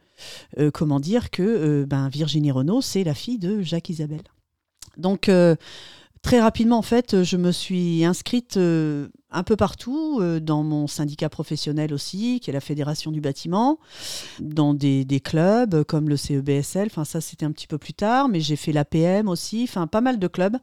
[0.74, 4.24] comment dire que ben, Virginie Renault, c'est la fille de Jacques Isabelle.
[4.98, 5.30] Donc,
[6.24, 11.94] très rapidement, en fait, je me suis inscrite un peu partout, dans mon syndicat professionnel
[11.94, 13.78] aussi, qui est la Fédération du bâtiment,
[14.40, 18.40] dans des, clubs comme le CEBSL, enfin ça c'était un petit peu plus tard, mais
[18.40, 20.58] j'ai fait l'APM aussi, enfin pas mal de clubs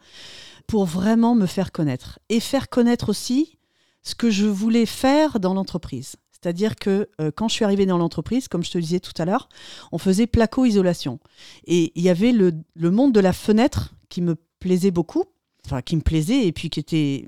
[0.67, 3.59] pour vraiment me faire connaître et faire connaître aussi
[4.03, 6.17] ce que je voulais faire dans l'entreprise.
[6.33, 9.25] C'est-à-dire que euh, quand je suis arrivée dans l'entreprise, comme je te disais tout à
[9.25, 9.49] l'heure,
[9.93, 11.19] on faisait placo-isolation.
[11.67, 15.25] Et il y avait le, monde de la fenêtre qui me plaisait beaucoup,
[15.85, 17.27] qui me plaisait et puis qui était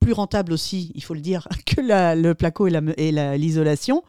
[0.00, 4.04] plus rentable aussi, il faut le dire, que le placo et l'isolation.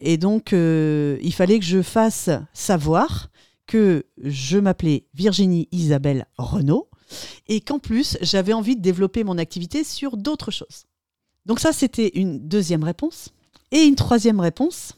[0.00, 3.30] Et, donc, euh, il fallait que je fasse savoir
[3.66, 6.88] que je m'appelais Virginie Isabelle Renault,
[7.48, 10.84] et qu'en plus, j'avais envie de développer mon activité sur d'autres choses.
[11.46, 13.30] Donc ça, c'était une deuxième réponse.
[13.70, 14.94] Et une troisième réponse,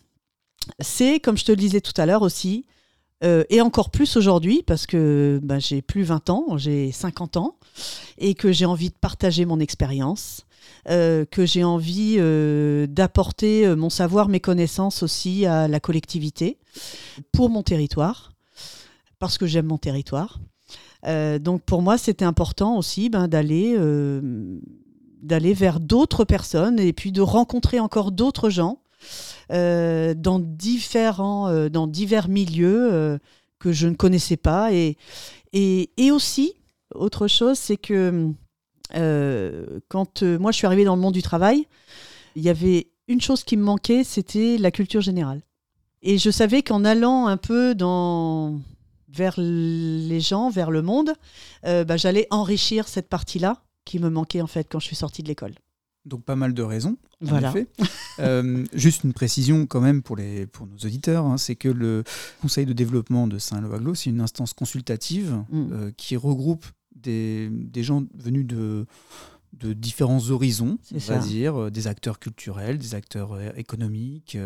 [0.80, 2.66] c'est, comme je te le disais tout à l'heure aussi,
[3.24, 7.56] euh, et encore plus aujourd'hui, parce que bah, j'ai plus 20 ans, j'ai 50 ans,
[8.18, 10.46] et que j'ai envie de partager mon expérience,
[10.90, 16.58] euh, que j'ai envie euh, d'apporter mon savoir, mes connaissances aussi à la collectivité,
[17.32, 18.32] pour mon territoire,
[19.18, 20.40] parce que j'aime mon territoire.
[21.40, 23.78] Donc pour moi, c'était important aussi ben, d'aller
[25.22, 28.80] d'aller vers d'autres personnes et puis de rencontrer encore d'autres gens
[29.52, 33.18] euh, dans différents dans divers milieux
[33.58, 34.96] que je ne connaissais pas et
[35.52, 36.54] et, et aussi
[36.94, 38.32] autre chose, c'est que
[39.88, 41.66] quand moi je suis arrivée dans le monde du travail,
[42.36, 45.42] il y avait une chose qui me manquait, c'était la culture générale.
[46.02, 48.60] Et je savais qu'en allant un peu dans
[49.08, 51.12] vers les gens, vers le monde,
[51.64, 55.22] euh, bah, j'allais enrichir cette partie-là qui me manquait en fait quand je suis sortie
[55.22, 55.54] de l'école.
[56.06, 56.96] Donc pas mal de raisons.
[57.22, 57.52] En voilà.
[58.18, 62.02] Euh, juste une précision quand même pour, les, pour nos auditeurs, hein, c'est que le
[62.40, 65.68] Conseil de développement de Saint-Loaglo, c'est une instance consultative mm.
[65.70, 66.64] euh, qui regroupe
[66.94, 68.86] des, des, gens venus de,
[69.52, 74.38] de différents horizons, on va dire, des acteurs culturels, des acteurs économiques,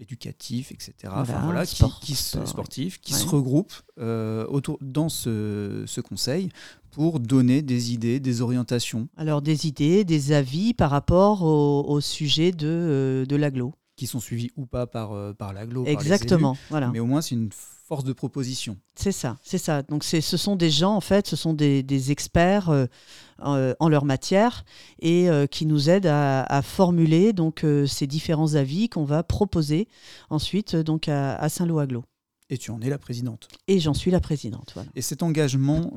[0.00, 0.94] éducatifs, etc.
[1.06, 1.76] enfin, voilà, qui,
[2.14, 6.50] sportifs, qui se regroupent euh, autour, dans ce, ce, conseil
[6.90, 9.08] pour donner des idées, des orientations.
[9.16, 13.74] Alors des idées, des avis par rapport au, sujet de, euh, de l'aglo.
[13.96, 15.84] Qui sont suivis ou pas par, euh, par l'aglo.
[15.86, 16.56] Exactement.
[16.68, 16.90] voilà.
[16.90, 17.50] Mais au moins, c'est une
[17.84, 18.78] force de proposition.
[18.94, 19.82] C'est ça, c'est ça.
[19.82, 24.64] Donc ce sont des gens, en fait, ce sont des, experts euh, en leur matière
[25.00, 29.88] et euh, qui nous aident à, formuler donc euh, ces différents avis qu'on va proposer
[30.30, 32.04] ensuite donc à, Saint-Lô-Aglo.
[32.48, 33.48] Et tu en es la présidente.
[33.68, 34.70] Et j'en suis la présidente.
[34.74, 34.88] Voilà.
[34.94, 35.92] Et cet engagement,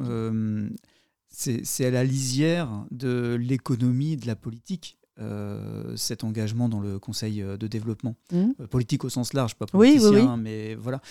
[1.30, 4.97] c'est à la lisière de l'économie, de la politique.
[5.96, 8.16] Cet engagement dans le Conseil de développement.
[8.32, 8.66] Mmh.
[8.70, 10.40] politique au sens large, pas politicien, oui, oui, oui.
[10.42, 11.02] mais voilà.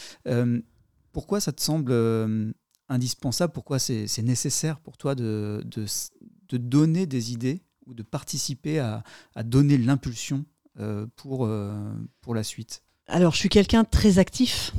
[1.17, 2.53] Pourquoi ça te semble euh,
[2.91, 3.51] indispensable?
[3.55, 9.03] Pourquoi c'est nécessaire pour toi de, de, donner des idées ou de participer à,
[9.35, 10.45] à donner l'impulsion
[10.79, 11.73] euh, pour, euh,
[12.21, 12.83] pour la suite?
[13.07, 14.75] Alors, je suis quelqu'un de très actif,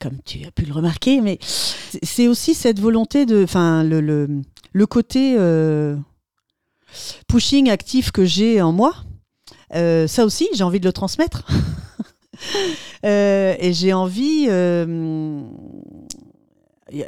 [0.00, 4.40] comme tu as pu le remarquer, mais c'est aussi cette volonté de, enfin, le, le,
[4.72, 5.36] le, côté
[7.28, 8.94] pushing actif que j'ai en moi.
[9.72, 11.46] ça aussi, j'ai envie de le transmettre.
[13.04, 14.46] Euh, et j'ai envie.
[14.48, 15.42] Euh,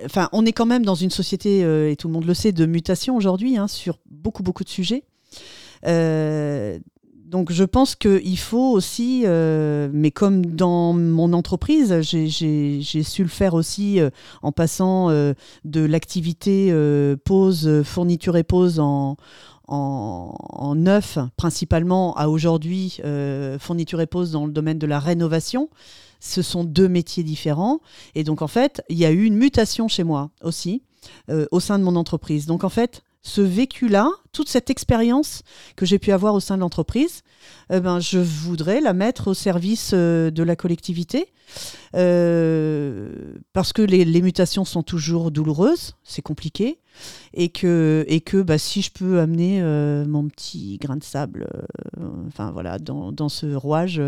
[0.05, 2.53] enfin, on est quand même dans une société, euh, et tout le monde le sait,
[2.53, 5.05] de mutation aujourd'hui, hein, sur beaucoup, beaucoup de sujets.
[7.29, 13.29] Donc je pense qu'il faut aussi, euh, mais comme dans mon entreprise, j'ai su le
[13.29, 14.09] faire aussi euh,
[14.43, 16.73] en passant euh, de l'activité
[17.25, 19.17] pause, fourniture et pause en,
[19.67, 23.01] en, neuf principalement à aujourd'hui
[23.59, 25.69] fourniture et pause dans le domaine de la rénovation.
[26.21, 27.81] Ce sont deux métiers différents.
[28.15, 30.83] Et donc en fait, il y a eu une mutation chez moi aussi
[31.51, 32.47] au sein de mon entreprise.
[32.47, 35.43] Donc en fait, ce vécu-là, toute cette expérience
[35.77, 37.23] que j'ai pu avoir au sein de l'entreprise,
[37.71, 41.33] eh ben, je voudrais la mettre au service euh, de la collectivité.
[41.95, 46.79] Euh, parce que les, mutations sont toujours douloureuses, c'est compliqué,
[47.33, 51.49] et que, et que bah, si je peux amener euh, mon petit grain de sable
[52.27, 54.01] enfin, voilà, dans, dans ce rouage,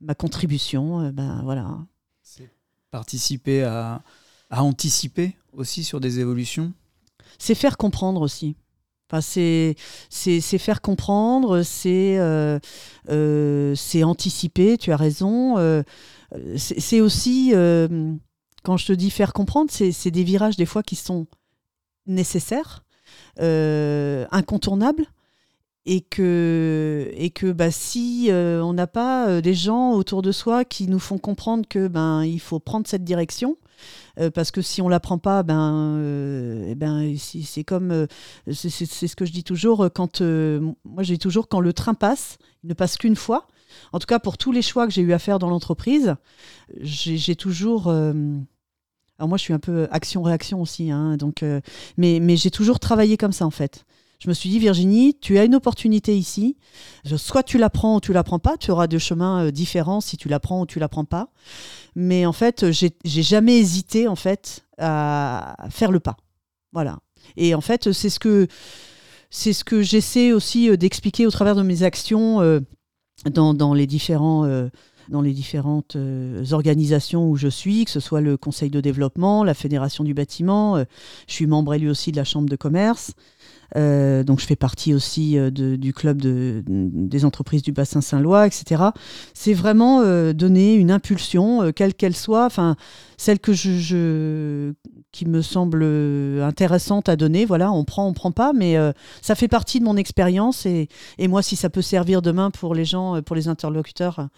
[0.00, 1.78] ma contribution, ben, voilà.
[2.22, 2.50] C'est
[2.90, 4.02] participer à,
[4.50, 6.72] à anticiper aussi sur des évolutions?
[7.38, 8.56] C'est faire comprendre aussi.
[9.08, 9.76] Enfin, c'est,
[10.10, 12.58] c'est, faire comprendre, c'est, euh,
[13.08, 15.58] euh, c'est anticiper, tu as raison.
[15.58, 15.84] Euh,
[16.56, 17.52] c'est, aussi,
[18.64, 21.28] quand je te dis faire comprendre, c'est, des virages des fois qui sont
[22.06, 22.84] nécessaires,
[23.38, 25.06] incontournables,
[25.88, 30.88] et que, et que bah, si on n'a pas des gens autour de soi qui
[30.88, 33.56] nous font comprendre que ben, il faut prendre cette direction,
[34.18, 38.06] euh, parce que si on la prend pas, ben, euh, eh ben c'est comme, euh,
[38.52, 42.68] c'est ce que je dis toujours quand, moi je toujours quand le train passe, il
[42.68, 43.46] ne passe qu'une fois.
[43.92, 46.14] En tout cas, pour tous les choix que j'ai eu à faire dans l'entreprise,
[46.80, 47.88] j'ai toujours
[49.18, 51.42] alors moi, je suis un peu action-réaction aussi, hein, donc,
[51.96, 53.84] mais, mais j'ai toujours travaillé comme ça en fait.
[54.18, 56.56] Je me suis dit, Virginie, tu as une opportunité ici.
[57.04, 58.56] Soit tu la prends ou tu la prends pas.
[58.56, 61.28] Tu auras deux chemins différents si tu la prends ou tu la prends pas.
[61.96, 66.18] Mais en fait, j'ai jamais hésité en fait à faire le pas.
[66.72, 66.98] Voilà.
[67.38, 68.46] Et en fait, c'est ce que
[69.30, 72.60] c'est ce que j'essaie aussi euh, d'expliquer au travers de mes actions euh,
[73.30, 74.68] dans, dans, les différents euh,
[75.08, 75.96] dans les différentes
[76.50, 80.78] organisations où je suis, que ce soit le Conseil de développement, la Fédération du bâtiment,
[81.28, 83.12] je suis membre élu aussi de la Chambre de commerce,
[83.74, 88.46] euh, donc je fais partie aussi euh, du club de, des entreprises du bassin Saint-Lois,
[88.46, 88.84] etc.
[89.34, 92.76] C'est vraiment euh, donner une impulsion, quelle qu'elle soit, enfin
[93.16, 94.72] celle que je,
[95.10, 95.82] qui me semble
[96.42, 97.44] intéressante à donner.
[97.44, 98.76] Voilà, on prend, on prend pas, mais
[99.22, 102.74] ça fait partie de mon expérience et, et, moi, si ça peut servir demain pour
[102.74, 104.28] les gens, pour les interlocuteurs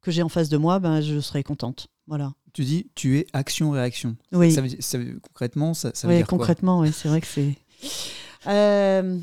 [0.00, 1.88] que j'ai en face de moi, ben je serai contente.
[2.06, 2.32] Voilà.
[2.52, 4.16] Tu dis, tu es action-réaction.
[4.32, 4.52] Oui.
[4.52, 7.54] Ça, concrètement, ça, ça veut oui, dire concrètement, oui, c'est vrai que c'est.
[8.46, 9.18] Euh,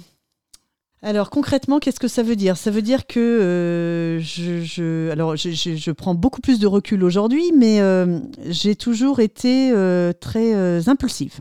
[1.02, 2.58] alors concrètement, qu'est-ce que ça veut dire?
[2.58, 7.80] Ça veut dire que euh, je, alors je, prends beaucoup plus de recul aujourd'hui, mais
[7.80, 9.72] euh, j'ai toujours été
[10.20, 11.40] très impulsive.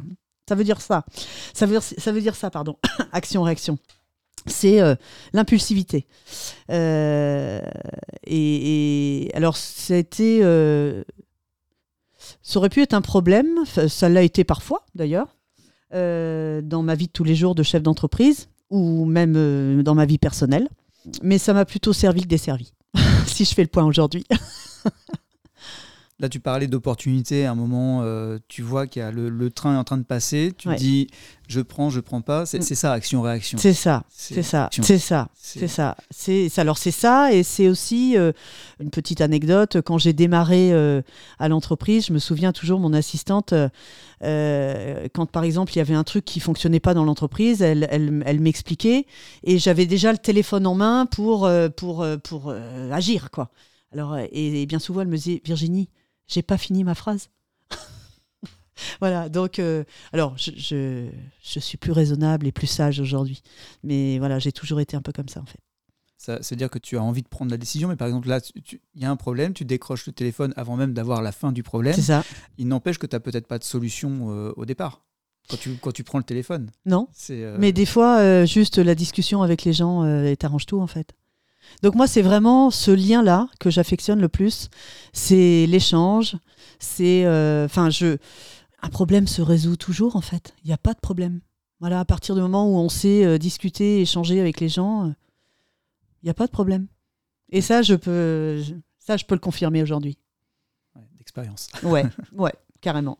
[0.48, 1.04] Ça veut dire ça.
[1.54, 2.76] Ça veut, dire ça, pardon.
[3.12, 3.78] Action-réaction.
[4.46, 4.80] C'est
[5.32, 6.06] l'impulsivité.
[6.68, 7.60] Et,
[8.26, 10.42] et, alors, ça a été.
[12.42, 13.64] ça aurait pu être un problème.
[13.88, 15.34] Ça l'a été parfois, d'ailleurs.
[15.94, 19.94] Euh, dans ma vie de tous les jours de chef d'entreprise ou même euh, dans
[19.94, 20.68] ma vie personnelle.
[21.22, 22.72] Mais ça m'a plutôt servi que desservi,
[23.26, 24.24] si je fais le point aujourd'hui.
[26.20, 27.44] Là, tu parlais d'opportunité.
[27.44, 30.04] À un moment, euh, tu vois qu'il y a le, train est en train de
[30.04, 30.52] passer.
[30.56, 31.08] Tu dis,
[31.48, 32.46] je prends, je prends pas.
[32.46, 32.74] C'est mm.
[32.76, 33.58] ça, action-réaction.
[33.58, 35.96] C'est ça, c'est ça, c'est ça, c'est ça.
[36.10, 38.30] C'est alors c'est ça, et c'est aussi euh,
[38.78, 39.78] une petite anecdote.
[39.80, 41.02] Quand j'ai démarré euh,
[41.40, 43.52] à l'entreprise, je me souviens toujours mon assistante.
[44.22, 48.22] quand par exemple il y avait un truc qui fonctionnait pas dans l'entreprise, elle, elle,
[48.24, 49.06] elle m'expliquait
[49.42, 52.54] et j'avais déjà le téléphone en main pour pour pour
[52.92, 53.50] agir quoi.
[53.92, 55.88] Alors et bien souvent elle me disait Virginie
[56.26, 57.30] j'ai pas fini ma phrase.
[59.00, 63.42] voilà, donc, euh, alors, je, je, suis plus raisonnable et plus sage aujourd'hui.
[63.82, 65.60] Mais voilà, j'ai toujours été un peu comme ça, en fait.
[66.16, 68.40] Ça, veut dire que tu as envie de prendre la décision, mais par exemple, là,
[68.54, 71.62] il y a un problème, tu décroches le téléphone avant même d'avoir la fin du
[71.62, 71.94] problème.
[71.94, 72.24] C'est ça.
[72.56, 75.02] Il n'empêche que tu n'as peut-être pas de solution euh, au départ.
[75.50, 76.70] Quand tu, quand tu prends le téléphone.
[76.86, 77.08] Non.
[77.28, 81.14] Euh, mais des fois, juste la discussion avec les gens, t'arrange tout en fait.
[81.82, 84.70] Donc moi, c'est vraiment ce lien-là que j'affectionne le plus.
[85.12, 86.36] C'est l'échange.
[86.78, 88.16] C'est, euh, enfin, je,
[88.82, 90.54] un problème se résout toujours en fait.
[90.64, 91.40] Il n'y a pas de problème.
[91.80, 95.12] Voilà, à partir du moment où on sait euh, discuter, échanger avec les gens, euh,
[96.22, 96.86] il n'y a pas de problème.
[97.50, 98.62] Et ça, je peux,
[98.98, 100.18] ça, je peux le confirmer aujourd'hui.
[101.18, 101.68] D'expérience.
[101.82, 103.18] ouais, ouais, carrément.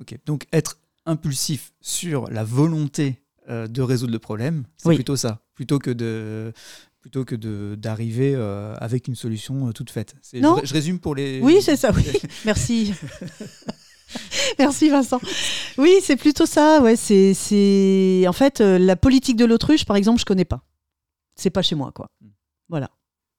[0.00, 5.78] Ok, donc être impulsif sur la volonté de résoudre le problème, c'est plutôt ça, plutôt
[5.78, 6.54] que de
[7.04, 10.14] plutôt que d'arriver euh, avec une solution euh, toute faite.
[10.32, 10.58] Non.
[10.64, 11.38] Je, résume pour les...
[11.42, 12.02] Oui, c'est ça, oui.
[12.46, 12.94] Merci.
[14.58, 15.20] Merci Vincent.
[15.76, 16.80] Oui, c'est plutôt ça.
[16.80, 20.64] Ouais, c'est, En fait, euh, la politique de l'autruche, par exemple, je connais pas.
[21.36, 22.10] c'est pas chez moi, quoi.
[22.22, 22.28] Mm.
[22.70, 22.90] Voilà.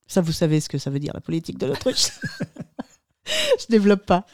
[0.06, 2.10] Ça, vous savez ce que ça veut dire, la politique de l'autruche.
[3.26, 4.28] je développe pas.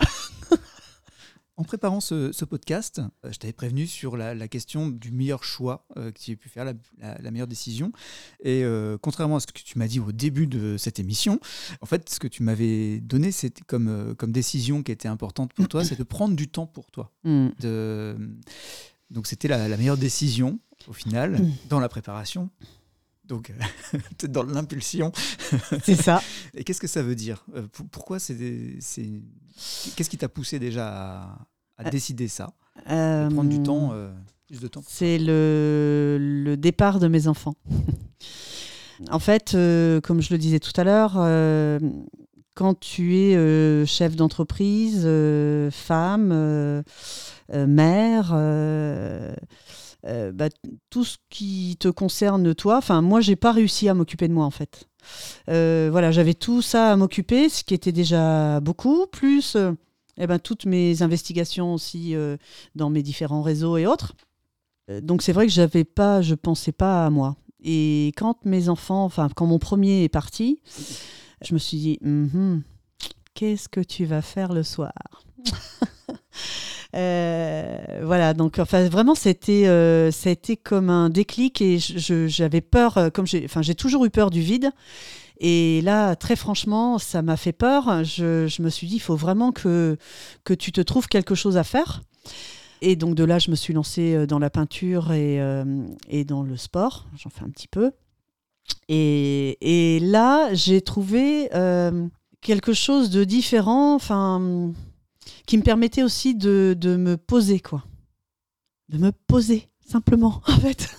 [1.61, 5.43] En préparant ce, ce podcast, euh, je t'avais prévenu sur la, la question du meilleur
[5.43, 7.91] choix euh, que tu aies pu faire, la, la- la meilleure décision.
[8.43, 11.39] Et euh, contrairement à ce que tu m'as dit au début de cette émission,
[11.81, 15.53] en fait, ce que tu m'avais donné c'était comme, euh, comme décision qui était importante
[15.53, 17.11] pour toi, c'est de prendre du temps pour toi.
[17.25, 17.49] Mm.
[17.59, 18.17] De...
[19.11, 21.51] Donc c'était la, meilleure décision au final, Mm.
[21.69, 22.49] dans la préparation.
[23.25, 23.99] Donc, euh,
[24.29, 25.11] dans l'impulsion.
[25.83, 26.23] C'est ça.
[26.55, 27.45] Et qu'est-ce que ça veut dire?
[27.71, 28.77] Pour- Pourquoi c'est.
[28.81, 29.21] c'est-
[29.95, 30.87] Qu'est-ce qui t'a poussé déjà
[31.21, 31.47] à,
[31.83, 32.53] à Euh, décider ça
[32.87, 34.11] de Prendre du temps, euh,
[34.47, 37.55] plus de temps C'est le, le départ de mes enfants.
[39.11, 41.79] en fait, euh, comme je le disais tout à l'heure, euh,
[42.55, 46.81] quand tu es euh, chef d'entreprise, euh, femme, euh,
[47.53, 49.33] euh, mère, euh,
[50.07, 50.49] euh, bah,
[50.89, 54.45] tout ce qui te concerne toi, enfin moi j'ai pas réussi à m'occuper de moi
[54.45, 54.87] en fait.
[55.49, 59.71] Euh, voilà, j'avais tout ça à m'occuper, ce qui était déjà beaucoup, plus euh,
[60.17, 62.37] eh ben, toutes mes investigations aussi euh,
[62.75, 64.13] dans mes différents réseaux et autres.
[64.89, 67.35] Euh, Donc c'est vrai que j'avais pas, je pensais pas à moi.
[67.63, 70.59] Et quand mes enfants, enfin quand mon premier est parti,
[71.43, 72.63] je me suis dit, Mhm,
[73.33, 74.93] qu'est-ce que tu vas faire le soir?
[76.93, 80.11] Euh, voilà, donc enfin vraiment c'était euh,
[80.61, 84.71] comme un déclic et j'avais peur, comme j'ai, enfin j'ai toujours eu peur du vide.
[85.43, 88.03] Et là, très franchement, ça m'a fait peur.
[88.03, 89.97] Je, je me suis dit, il faut vraiment que,
[90.43, 92.03] que tu te trouves quelque chose à faire.
[92.81, 95.65] Et donc de là, je me suis lancée euh, dans la peinture et, euh,
[96.09, 97.07] et dans le sport.
[97.17, 97.91] J'en fais un petit peu.
[98.87, 102.07] Et, et là, j'ai trouvé euh,
[102.41, 104.71] quelque chose de différent, enfin,
[105.47, 107.83] qui me permettait aussi de, de me poser, quoi.
[108.89, 110.95] De me poser, simplement, en fait.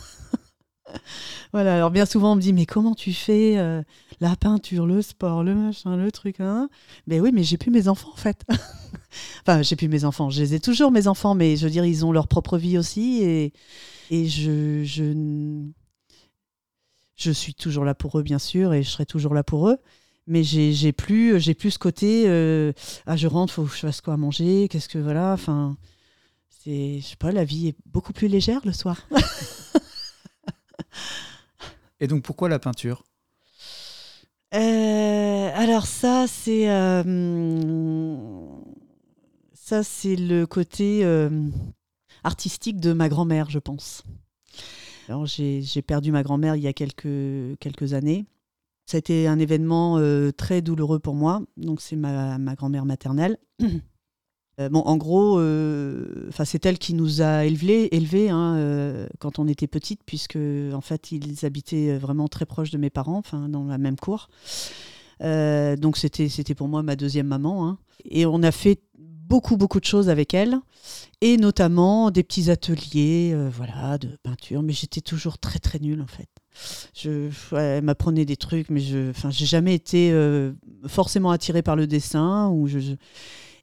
[1.52, 3.56] voilà, alors bien souvent, on me dit, mais comment tu fais
[4.22, 6.70] la peinture, le sport, le machin, le truc hein
[7.08, 8.44] Ben oui, mais j'ai plus mes enfants, en fait.
[9.42, 10.30] enfin, j'ai plus mes enfants.
[10.30, 12.78] Je les ai toujours, mes enfants, mais je veux dire, ils ont leur propre vie
[12.78, 13.24] aussi.
[13.24, 13.52] Et,
[14.10, 15.64] et je, je,
[17.16, 19.78] je suis toujours là pour eux, bien sûr, et je serai toujours là pour eux.
[20.28, 22.72] Mais j'ai plus, j'ai plus ce côté, euh,
[23.06, 25.76] ah, je rentre, faut que je fasse quoi à manger, qu'est-ce que, voilà, enfin,
[26.48, 29.08] c'est, je sais pas, la vie est beaucoup plus légère le soir.
[31.98, 33.02] Et donc pourquoi la peinture?
[34.52, 37.02] Alors ça, c'est euh,
[39.54, 41.30] ça, c'est le côté euh,
[42.24, 44.02] artistique de ma grand-mère, je pense.
[45.08, 48.26] Alors j'ai perdu ma grand-mère il y a quelques quelques années.
[48.86, 51.42] Ça a été un événement euh, très douloureux pour moi.
[51.56, 53.38] Donc c'est ma, ma grand-mère maternelle.
[54.60, 57.90] Euh, bon, en gros, euh, c'est elle qui nous a élevés,
[58.28, 60.36] hein, euh, quand on était petite, puisque
[60.74, 64.28] en fait ils habitaient vraiment très proches de mes parents, dans la même cour.
[65.22, 67.66] Euh, donc c'était c'était pour moi ma deuxième maman.
[67.66, 67.78] hein.
[68.04, 70.58] Et on a fait beaucoup beaucoup de choses avec elle,
[71.22, 74.62] et notamment des petits ateliers, euh, voilà, de peinture.
[74.62, 76.28] Mais j'étais toujours très très nulle en fait.
[76.94, 80.52] Je, elle m'apprenait des trucs, mais je, j'ai jamais été euh,
[80.88, 82.96] forcément attirée par le dessin ou je-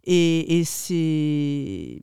[0.05, 2.01] et, c'est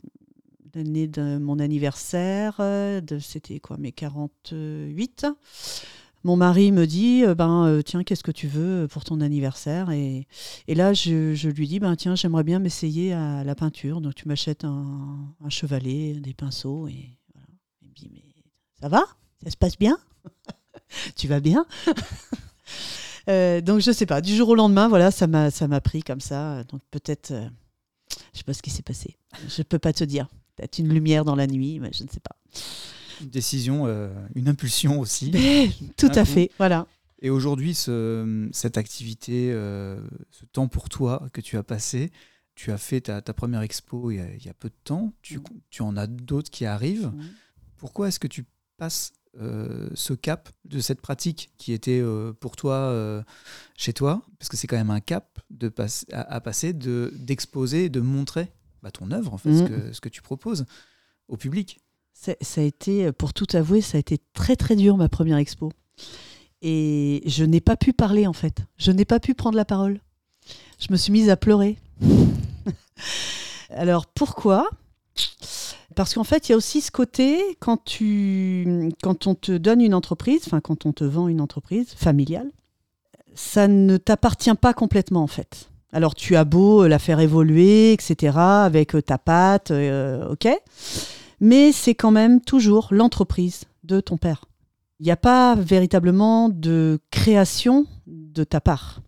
[0.75, 5.27] l'année de mon anniversaire, de- c'était quoi, mes 48.
[6.27, 9.93] Mon mari me dit, euh, ben euh, tiens, qu'est-ce que tu veux pour ton anniversaire?
[9.93, 10.27] Et,
[10.67, 14.01] là, je, lui dis, ben tiens, j'aimerais bien m'essayer à la peinture.
[14.01, 17.47] Donc tu m'achètes un, chevalet, des pinceaux et voilà.
[17.81, 18.25] Il me dit, mais
[18.81, 19.05] ça va?
[19.45, 19.99] Ça se passe bien?
[21.17, 21.65] Tu vas bien?
[23.29, 26.01] Euh, donc je sais pas, du jour au lendemain, voilà, ça m'a ça m'a pris
[26.05, 26.63] comme ça.
[26.63, 27.33] Donc peut-être,
[28.33, 29.17] je sais pas ce qui s'est passé.
[29.49, 30.29] Je peux pas te dire.
[30.57, 32.37] Peut-être une lumière dans la nuit, mais je ne sais pas.
[33.21, 35.31] Une décision, euh, une impulsion aussi.
[35.97, 36.31] Tout à coup.
[36.31, 36.87] fait, voilà.
[37.23, 40.01] Et aujourd'hui, ce- cette activité, euh,
[40.31, 42.11] ce temps pour toi que tu as passé,
[42.55, 44.75] tu as fait ta, ta première expo il y, a, il y a peu de
[44.85, 45.41] temps, tu,
[45.71, 47.13] tu en as d'autres qui arrivent.
[47.15, 47.29] Mhm.
[47.77, 48.45] Pourquoi est-ce que tu
[48.79, 53.23] passes euh, ce cap de cette pratique qui était euh, pour toi euh,
[53.77, 55.73] chez toi Parce que c'est quand même un cap de
[56.13, 58.51] à, à passer, de- d'exposer, de montrer
[58.83, 60.65] bah, ton œuvre, en fait, ce, que, ce que tu proposes
[61.29, 61.81] au public.
[62.13, 65.71] Ça a été, pour tout avouer, ça a été très très dur ma première expo.
[66.63, 68.65] Et je n'ai pas pu parler en fait.
[68.79, 70.01] Je n'ai pas pu prendre la parole.
[70.79, 71.77] Je me suis mise à pleurer.
[73.71, 74.69] Alors pourquoi?
[75.97, 79.81] Parce qu'en fait, il y a aussi ce côté quand tu, quand on te donne
[79.81, 82.51] une entreprise, enfin quand on te vend une entreprise familiale,
[83.35, 85.71] ça ne t'appartient pas complètement en fait.
[85.93, 90.49] Alors tu as beau la faire évoluer, etc., avec euh, ta patte, euh, ok,
[91.41, 94.45] mais c'est quand même toujours l'entreprise de ton père.
[95.01, 99.01] il n'y a pas véritablement de création de ta part.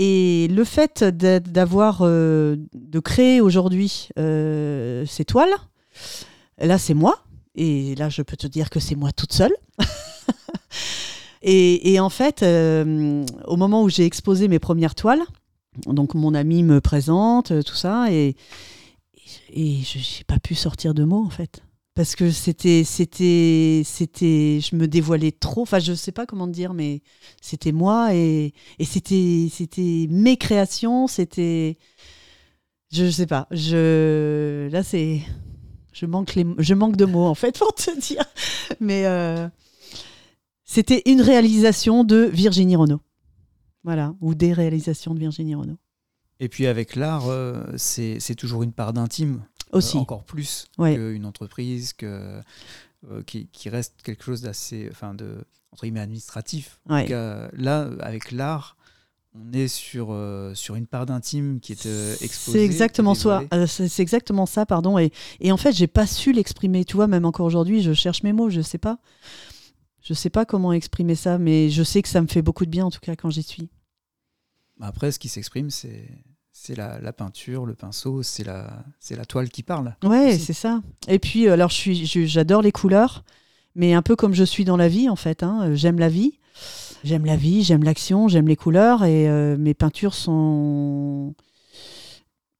[0.00, 5.54] Et le fait d'avoir, euh, de créer aujourd'hui euh, ces toiles,
[6.58, 7.22] là c'est moi,
[7.54, 9.54] et là je peux te dire que c'est moi toute seule.
[11.42, 15.22] et, en fait, euh, au moment où j'ai exposé mes premières toiles,
[15.86, 18.34] donc mon ami me présente, tout ça, et,
[19.50, 21.62] et je n'ai pas pu sortir de mots en fait.
[21.94, 25.62] Parce que c'était c'était c'était je me dévoilais trop.
[25.62, 27.02] Enfin je sais pas comment dire mais
[27.42, 31.76] c'était moi et, et c'était c'était mes créations c'était
[32.92, 33.48] je sais pas.
[33.50, 35.22] Je là c'est
[35.98, 38.24] je manque les je manque de mots en fait pour te dire
[38.80, 39.48] mais euh,
[40.64, 43.00] c'était une réalisation de Virginie Renault
[43.84, 45.78] voilà ou des réalisations de Virginie Renault
[46.40, 49.44] et puis avec l'art, euh, c'est toujours une part d'intime.
[49.72, 49.98] Aussi.
[49.98, 52.40] Euh, encore plus qu'une entreprise, que,
[53.10, 56.80] euh, qui, qui, reste quelque chose d'assez, enfin, de, entre guillemets, administratif.
[56.86, 58.77] là, avec l'art,
[59.40, 60.16] on est sur,
[60.54, 61.86] sur une part d'intime qui est
[62.22, 62.58] exposée.
[62.58, 63.42] C'est exactement ça.
[63.66, 64.98] c'est exactement ça, pardon.
[64.98, 66.84] Et, et en fait, j'ai pas su l'exprimer.
[66.84, 68.98] Tu vois, même encore aujourd'hui, je cherche mes mots, je sais pas.
[70.02, 72.70] Je sais pas comment exprimer ça, mais je sais que ça me fait beaucoup de
[72.70, 73.68] bien, en tout cas, quand j'y suis.
[74.80, 76.08] Après, ce qui s'exprime, c'est
[76.60, 79.94] c'est la, peinture, le pinceau, c'est la, c'est la toile qui parle.
[80.02, 80.82] Ouais, c'est ça.
[81.06, 83.24] Et puis, euh, alors, je suis, j'adore les couleurs,
[83.74, 85.42] mais un peu comme je suis dans la vie, en fait.
[85.42, 85.74] Hein.
[85.74, 86.40] J'aime la vie.
[87.04, 91.34] J'aime la vie, j'aime l'action, j'aime les couleurs, et euh, mes peintures sont.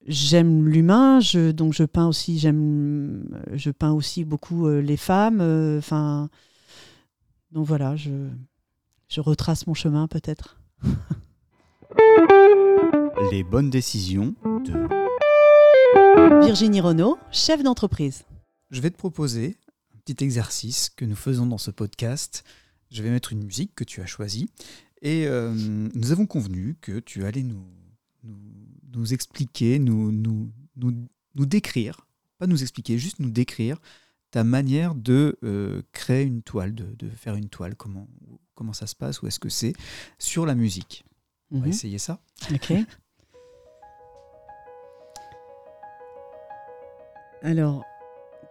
[0.06, 5.40] J'aime l'humain, je, donc je peins aussi, j'aime, je peins aussi beaucoup euh, les femmes.
[5.78, 6.30] Enfin,
[7.52, 8.10] donc voilà, je,
[9.08, 10.60] je retrace mon chemin peut-être.
[13.32, 14.72] Les bonnes décisions de
[16.44, 18.24] Virginie Renault, chef d'entreprise.
[18.70, 19.56] Je vais te proposer
[19.94, 22.44] un petit exercice que nous faisons dans ce podcast.
[22.90, 24.48] Je vais mettre une musique que tu as choisie
[25.02, 27.66] et euh, nous avons convenu que tu allais nous,
[28.92, 32.06] nous, expliquer, nous, nous, nous, décrire,
[32.38, 33.78] pas nous expliquer, juste nous décrire
[34.30, 38.08] ta manière de euh, créer une toile, de, de, faire une toile, comment,
[38.54, 39.72] comment ça se passe, où est-ce que c'est,
[40.18, 41.04] sur la musique.
[41.50, 41.72] On va mhm.
[41.72, 42.20] essayer ça.
[42.52, 42.72] Ok.
[47.42, 47.84] Alors,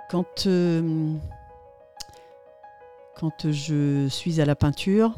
[0.09, 1.17] quand, euh,
[3.19, 5.13] quand je suis à la peinture,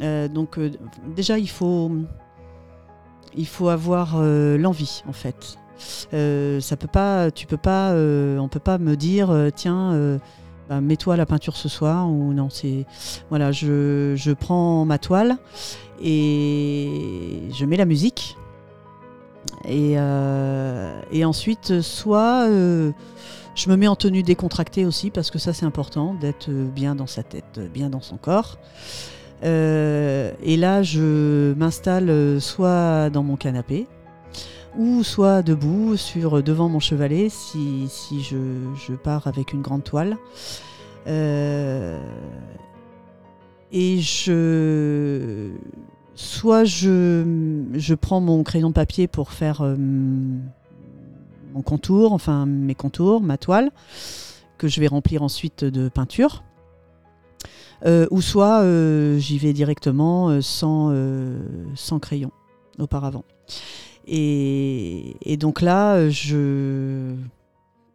[0.00, 0.70] euh, donc euh,
[1.14, 1.90] déjà il faut,
[3.36, 5.58] il faut avoir l'envie en fait.
[5.78, 10.18] ça peut pas, tu peux pas, on peut pas me dire tiens.
[10.68, 12.86] Bah, mets-toi la peinture ce soir ou non c'est
[13.30, 15.36] voilà je, je prends ma toile
[16.00, 18.36] et je mets la musique
[19.68, 22.92] euh, et, ensuite, soit euh,
[23.54, 27.06] je me mets en tenue décontractée aussi, parce que ça c'est important, d'être bien dans
[27.06, 28.58] sa tête, bien dans son corps.
[29.44, 33.86] Euh, et là, je m'installe soit dans mon canapé,
[34.78, 40.16] ou soit debout sur, devant mon chevalet si, je, pars avec une grande toile.
[41.06, 41.10] et
[44.00, 45.50] je,
[46.14, 49.76] soit je, je, prends mon crayon papier pour faire euh,
[51.52, 53.70] mon contour, enfin mes contours, ma toile,
[54.58, 56.44] que je vais remplir ensuite de peinture.
[57.84, 60.94] Euh, ou soit euh, j'y vais directement sans,
[61.74, 62.30] sans crayon
[62.78, 63.24] auparavant.
[64.06, 67.14] Et, et, donc là, je...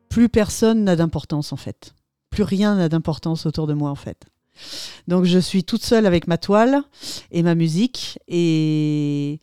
[0.10, 1.94] plus personne n'a d'importance en fait.
[2.30, 4.28] Plus rien n'a d'importance autour de moi en fait.
[5.08, 6.84] Donc je suis toute seule avec ma toile
[7.32, 9.40] et ma musique et,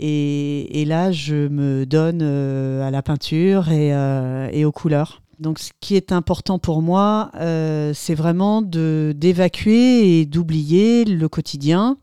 [0.00, 5.22] et, là je me donne euh, à la peinture euh, et, aux couleurs.
[5.38, 11.96] Donc ce qui est important pour moi, euh, c'est vraiment d'évacuer et d'oublier le quotidien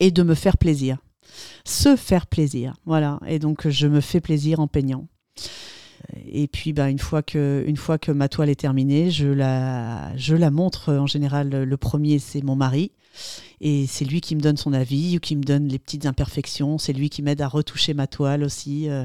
[0.00, 0.98] et de me faire plaisir.
[1.64, 3.20] Se faire plaisir, voilà.
[3.26, 5.06] Et donc je me fais plaisir en peignant.
[6.26, 10.16] Et puis, bah, une, fois que, une fois que ma toile est terminée, je la,
[10.16, 10.92] je la montre.
[10.92, 12.92] En général, le premier, c'est mon mari.
[13.60, 16.78] Et c'est lui qui me donne son avis ou qui me donne les petites imperfections.
[16.78, 18.88] C'est lui qui m'aide à retoucher ma toile aussi.
[18.88, 19.04] Euh.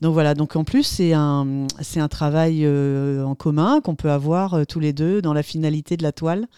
[0.00, 4.10] Donc voilà, donc en plus, c'est un, c'est un travail euh, en commun qu'on peut
[4.10, 6.48] avoir euh, tous les deux dans la finalité de la toile.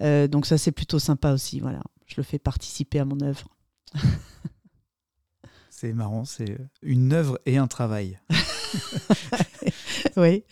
[0.00, 1.60] donc ça, c'est plutôt sympa aussi.
[1.60, 3.48] Voilà, je le fais participer à mon œuvre.
[5.70, 8.20] c'est marrant, c'est une œuvre et un travail.
[10.16, 10.44] oui.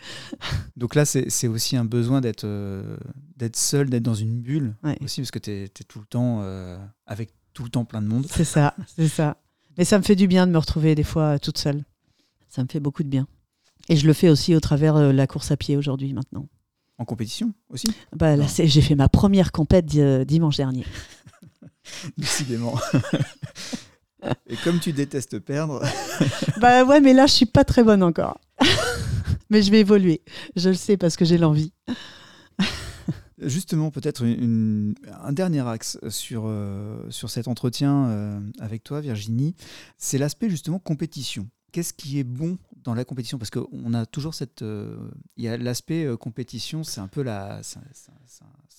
[0.76, 2.96] Donc là, c'est aussi un besoin d'être euh,
[3.36, 6.78] d'être seul, d'être dans une bulle aussi, parce que tu es, tout le temps euh,
[7.06, 8.26] avec tout le temps plein de monde.
[8.30, 9.36] C'est ça, c'est ça.
[9.76, 11.84] Mais ça me fait du bien de me retrouver des fois toute seule.
[12.48, 13.26] Ça me fait beaucoup de bien.
[13.88, 16.48] Et je le fais aussi au travers de la course à pied aujourd'hui maintenant.
[16.98, 17.86] En compétition aussi?
[18.16, 19.86] Bah, là, J'ai fait ma première compète
[20.26, 20.84] dimanche dernier.
[22.18, 22.74] Décidément.
[24.48, 25.82] Et comme tu détestes perdre.
[26.60, 28.40] bah ouais, mais là, je suis pas très bonne encore.
[29.50, 30.22] mais je vais évoluer.
[30.56, 31.72] Je le sais parce que j'ai l'envie.
[33.40, 39.54] Justement, peut-être un dernier axe sur, euh, sur cet entretien euh, avec toi, Virginie,
[39.96, 41.48] c'est l'aspect justement compétition.
[41.70, 43.38] Qu'est-ce qui est bon dans la compétition?
[43.38, 44.62] Parce qu'on a toujours cette.
[44.62, 44.96] Euh,
[45.36, 47.60] il y a l'aspect compétition, c'est un peu la.
[47.62, 47.78] C'est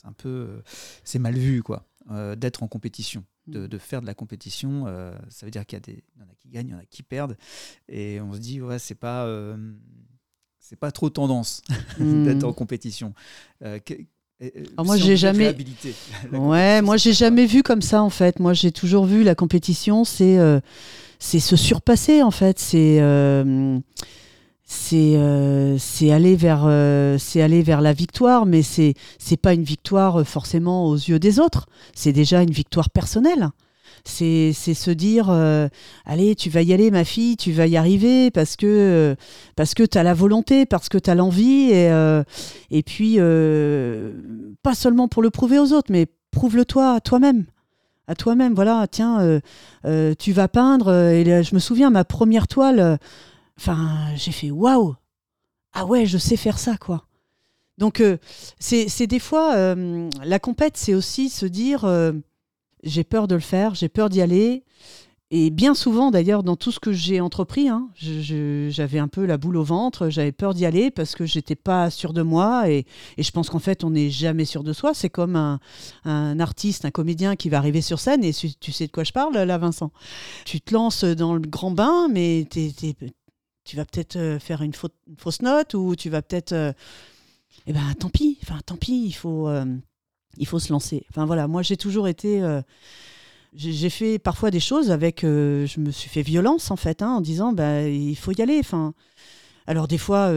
[0.03, 0.61] un peu.
[1.05, 1.85] C'est mal vu, quoi,
[2.35, 3.23] d'être en compétition.
[3.47, 4.85] De, de, faire de la compétition,
[5.29, 6.79] ça veut dire qu'il y, a des, y en a qui gagnent, il y en
[6.79, 7.35] a qui perdent.
[7.87, 9.27] Et on se dit, ouais, c'est pas
[10.59, 11.61] c'est pas trop tendance
[11.99, 13.13] d'être en compétition.
[13.61, 15.53] Alors moi j'ai jamais
[16.31, 20.05] ouais moi j'ai jamais vu comme ça en fait moi j'ai toujours vu la compétition
[20.05, 20.61] c'est euh,
[21.19, 23.79] c'est se surpasser en fait c'est euh,
[24.71, 26.69] c'est euh, c'est aller vers
[27.19, 31.39] c'est aller vers la victoire mais c'est c'est pas une victoire forcément aux yeux des
[31.39, 33.49] autres c'est déjà une victoire personnelle
[34.03, 35.67] c'est se dire euh,
[36.05, 39.15] allez, tu vas y aller, ma fille, tu vas y arriver parce que, euh,
[39.55, 41.71] parce que tu as la volonté, parce que tu as l'envie.
[41.71, 42.23] Et, euh,
[42.71, 43.17] et puis,
[44.63, 47.45] pas seulement pour le prouver aux autres, mais prouve-le toi à toi-même.
[48.07, 49.39] À toi-même, voilà, tiens,
[50.17, 50.91] tu vas peindre.
[50.93, 52.97] Et je me souviens, ma première toile,
[53.59, 54.95] enfin, j'ai fait waouh!
[55.73, 57.05] Ah ouais, je sais faire ça, quoi.
[57.77, 58.03] Donc,
[58.59, 61.85] c'est des fois, la compète, c'est aussi se dire
[62.83, 64.63] j'ai peur de le faire, j'ai peur d'y aller.
[65.31, 69.37] Et bien souvent, d'ailleurs, dans tout ce que j'ai entrepris, hein, j'avais un peu la
[69.37, 72.67] boule au ventre, j'avais peur d'y aller parce que j'étais pas sûr de moi.
[72.71, 74.95] Et, je pense qu'en fait, on n'est jamais sûr de soi.
[74.95, 78.23] C'est comme un, artiste, un comédien qui va arriver sur scène.
[78.23, 79.91] Et tu sais de quoi je parle, là, Vincent?
[80.45, 82.71] Tu te lances dans le grand bain, mais tu
[83.75, 86.53] vas peut-être euh, faire une, fausse note ou tu vas peut-être.
[86.53, 86.73] Euh,
[87.67, 88.37] eh ben, tant pis.
[88.43, 89.03] Enfin, tant pis.
[89.05, 89.47] Il faut.
[89.47, 89.65] Euh,
[90.37, 91.05] il faut se lancer.
[91.09, 92.41] Enfin voilà, moi j'ai toujours été.
[93.53, 95.21] J'ai fait parfois des choses avec.
[95.21, 98.59] Je me suis fait violence en fait, hein, en disant bah, il faut y aller.
[98.59, 98.93] Enfin,
[99.67, 100.31] alors des fois,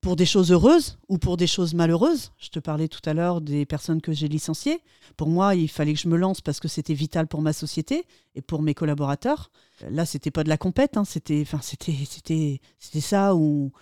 [0.00, 2.32] pour des choses heureuses ou pour des choses malheureuses.
[2.38, 4.80] Je te parlais tout à l'heure des personnes que j'ai licenciées.
[5.16, 8.06] Pour moi, il fallait que je me lance parce que c'était vital pour ma société
[8.34, 9.50] et pour mes collaborateurs.
[9.90, 13.72] Là, c'était pas de la compète, hein, c'était, enfin, c'était, c'était, c'était ça où,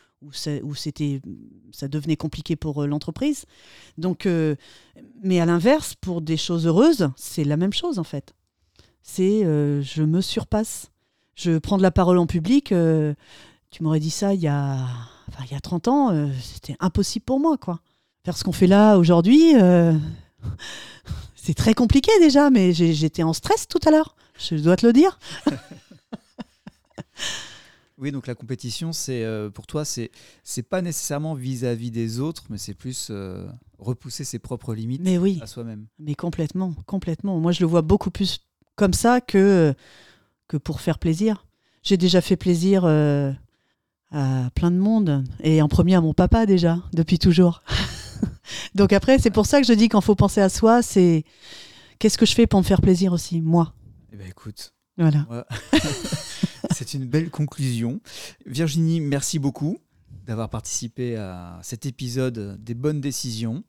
[0.75, 1.21] c'était,
[1.71, 3.47] ça devenait compliqué pour euh, l'entreprise.
[3.97, 4.57] Donc, euh,
[5.23, 8.35] mais à l'inverse, pour des choses heureuses, c'est la même chose en fait.
[9.03, 10.91] C'est euh, je me surpasse.
[11.37, 12.75] Je prends de la parole en public.
[13.71, 14.85] tu m'aurais dit ça il y a,
[15.39, 17.57] enfin, il y a 30 ans, c'était impossible pour moi.
[17.57, 17.81] quoi.
[18.25, 19.55] Faire ce qu'on fait là aujourd'hui,
[21.37, 24.17] c'est très compliqué déjà, mais j'étais en stress tout à l'heure.
[24.39, 25.19] Je dois te le dire.
[27.99, 30.13] Oui, donc la compétition, c'est euh, pour toi, c'est
[30.45, 35.19] c'est pas nécessairement vis-à-vis des autres, mais c'est plus euh, repousser ses propres limites mais
[35.19, 35.87] oui, à soi-même.
[35.99, 37.41] Mais complètement, complètement.
[37.41, 38.39] Moi, je le vois beaucoup plus
[38.77, 39.75] comme ça que
[40.47, 41.45] que pour faire plaisir.
[41.83, 43.33] J'ai déjà fait plaisir euh,
[44.11, 47.63] à plein de monde et en premier à mon papa déjà depuis toujours.
[48.75, 51.25] donc après, c'est pour ça que je dis qu'il faut penser à soi, c'est
[51.99, 53.75] qu'est-ce que je fais pour me faire plaisir aussi, moi?
[54.13, 54.73] Eh ben écoute.
[54.97, 55.27] Voilà.
[56.75, 58.01] C'est une belle conclusion.
[58.47, 59.79] Virginie, merci beaucoup
[60.27, 63.63] d'avoir participé à cet épisode des bonnes décisions.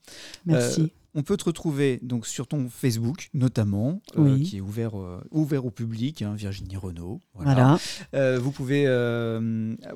[0.44, 0.82] Merci.
[0.82, 5.22] Euh, on peut te retrouver donc sur ton Facebook notamment, euh, qui est ouvert, euh,
[5.30, 7.20] ouvert au public, hein, Virginie Renault.
[7.34, 7.78] Voilà.
[8.12, 8.88] vous pouvez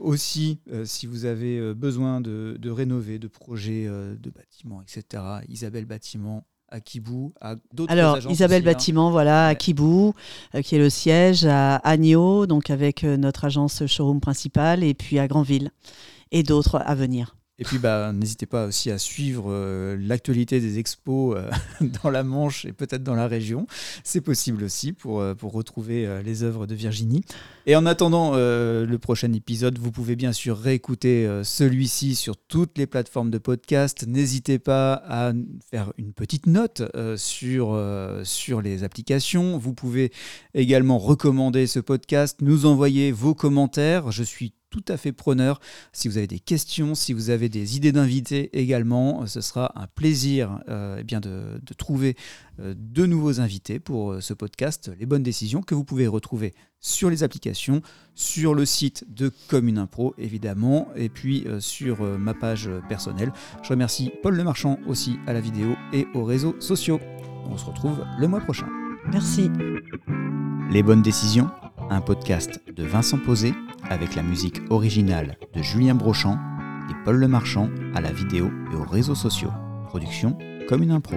[0.01, 6.47] aussi, si vous avez besoin de, de rénover, de projets de bâtiments, etc., Isabelle Bâtiment
[6.75, 8.73] à Kibou, à d'autres Alors, Isabelle hein.
[8.73, 10.13] Bâtiment, voilà, à Kibou,
[10.55, 14.93] euh, qui est le siège, à Agneau, donc avec euh, notre agence showroom principale, et
[14.93, 15.71] puis à Granville,
[16.33, 17.37] et d'autres à venir.
[17.61, 21.49] Et puis, bah, n'hésitez pas aussi à suivre euh, l'actualité des expos euh,
[22.03, 23.69] dans la Manche et peut-être dans la région.
[24.03, 27.25] C'est possible aussi pour, euh, pour retrouver les œuvres de Virginie.
[27.67, 32.87] Et en attendant le prochain épisode, vous pouvez bien sûr réécouter celui-ci sur toutes les
[32.87, 34.05] plateformes de podcast.
[34.07, 35.33] N'hésitez pas à
[35.71, 36.83] faire une petite note
[37.17, 37.81] sur,
[38.25, 39.59] sur les applications.
[39.59, 40.13] Vous pouvez
[40.53, 44.11] également recommander ce podcast, nous envoyer vos commentaires.
[44.11, 45.61] Je suis tout à fait preneur.
[45.93, 49.71] Si vous avez des questions, si vous avez des idées d'invités également, euh, ce sera
[49.77, 52.17] un plaisir euh, eh bien de, trouver
[52.59, 57.09] euh, de nouveaux invités pour ce podcast Les bonnes décisions que vous pouvez retrouver sur
[57.09, 57.83] les applications,
[58.17, 63.33] sur le site de Commune Impro évidemment, et puis sur ma page personnelle.
[63.63, 67.01] Je remercie Paul Lemarchand aussi à la vidéo et aux réseaux sociaux.
[67.49, 68.67] On se retrouve le mois prochain.
[69.11, 69.51] Merci.
[70.71, 71.49] Les bonnes décisions,
[71.89, 73.55] un podcast de Vincent Posé
[73.91, 76.39] avec la musique originale de Julien Brochant,
[76.91, 79.53] et Paul Lemarchand à la vidéo et aux réseaux sociaux.
[79.87, 80.37] Production
[80.69, 81.17] comme une impro.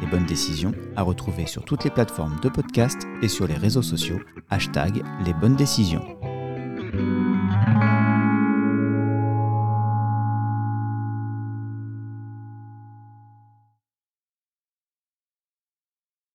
[0.00, 3.82] Les bonnes décisions à retrouver sur toutes les plateformes de podcast et sur les réseaux
[3.82, 4.20] sociaux.
[4.50, 6.04] Hashtag les bonnes décisions.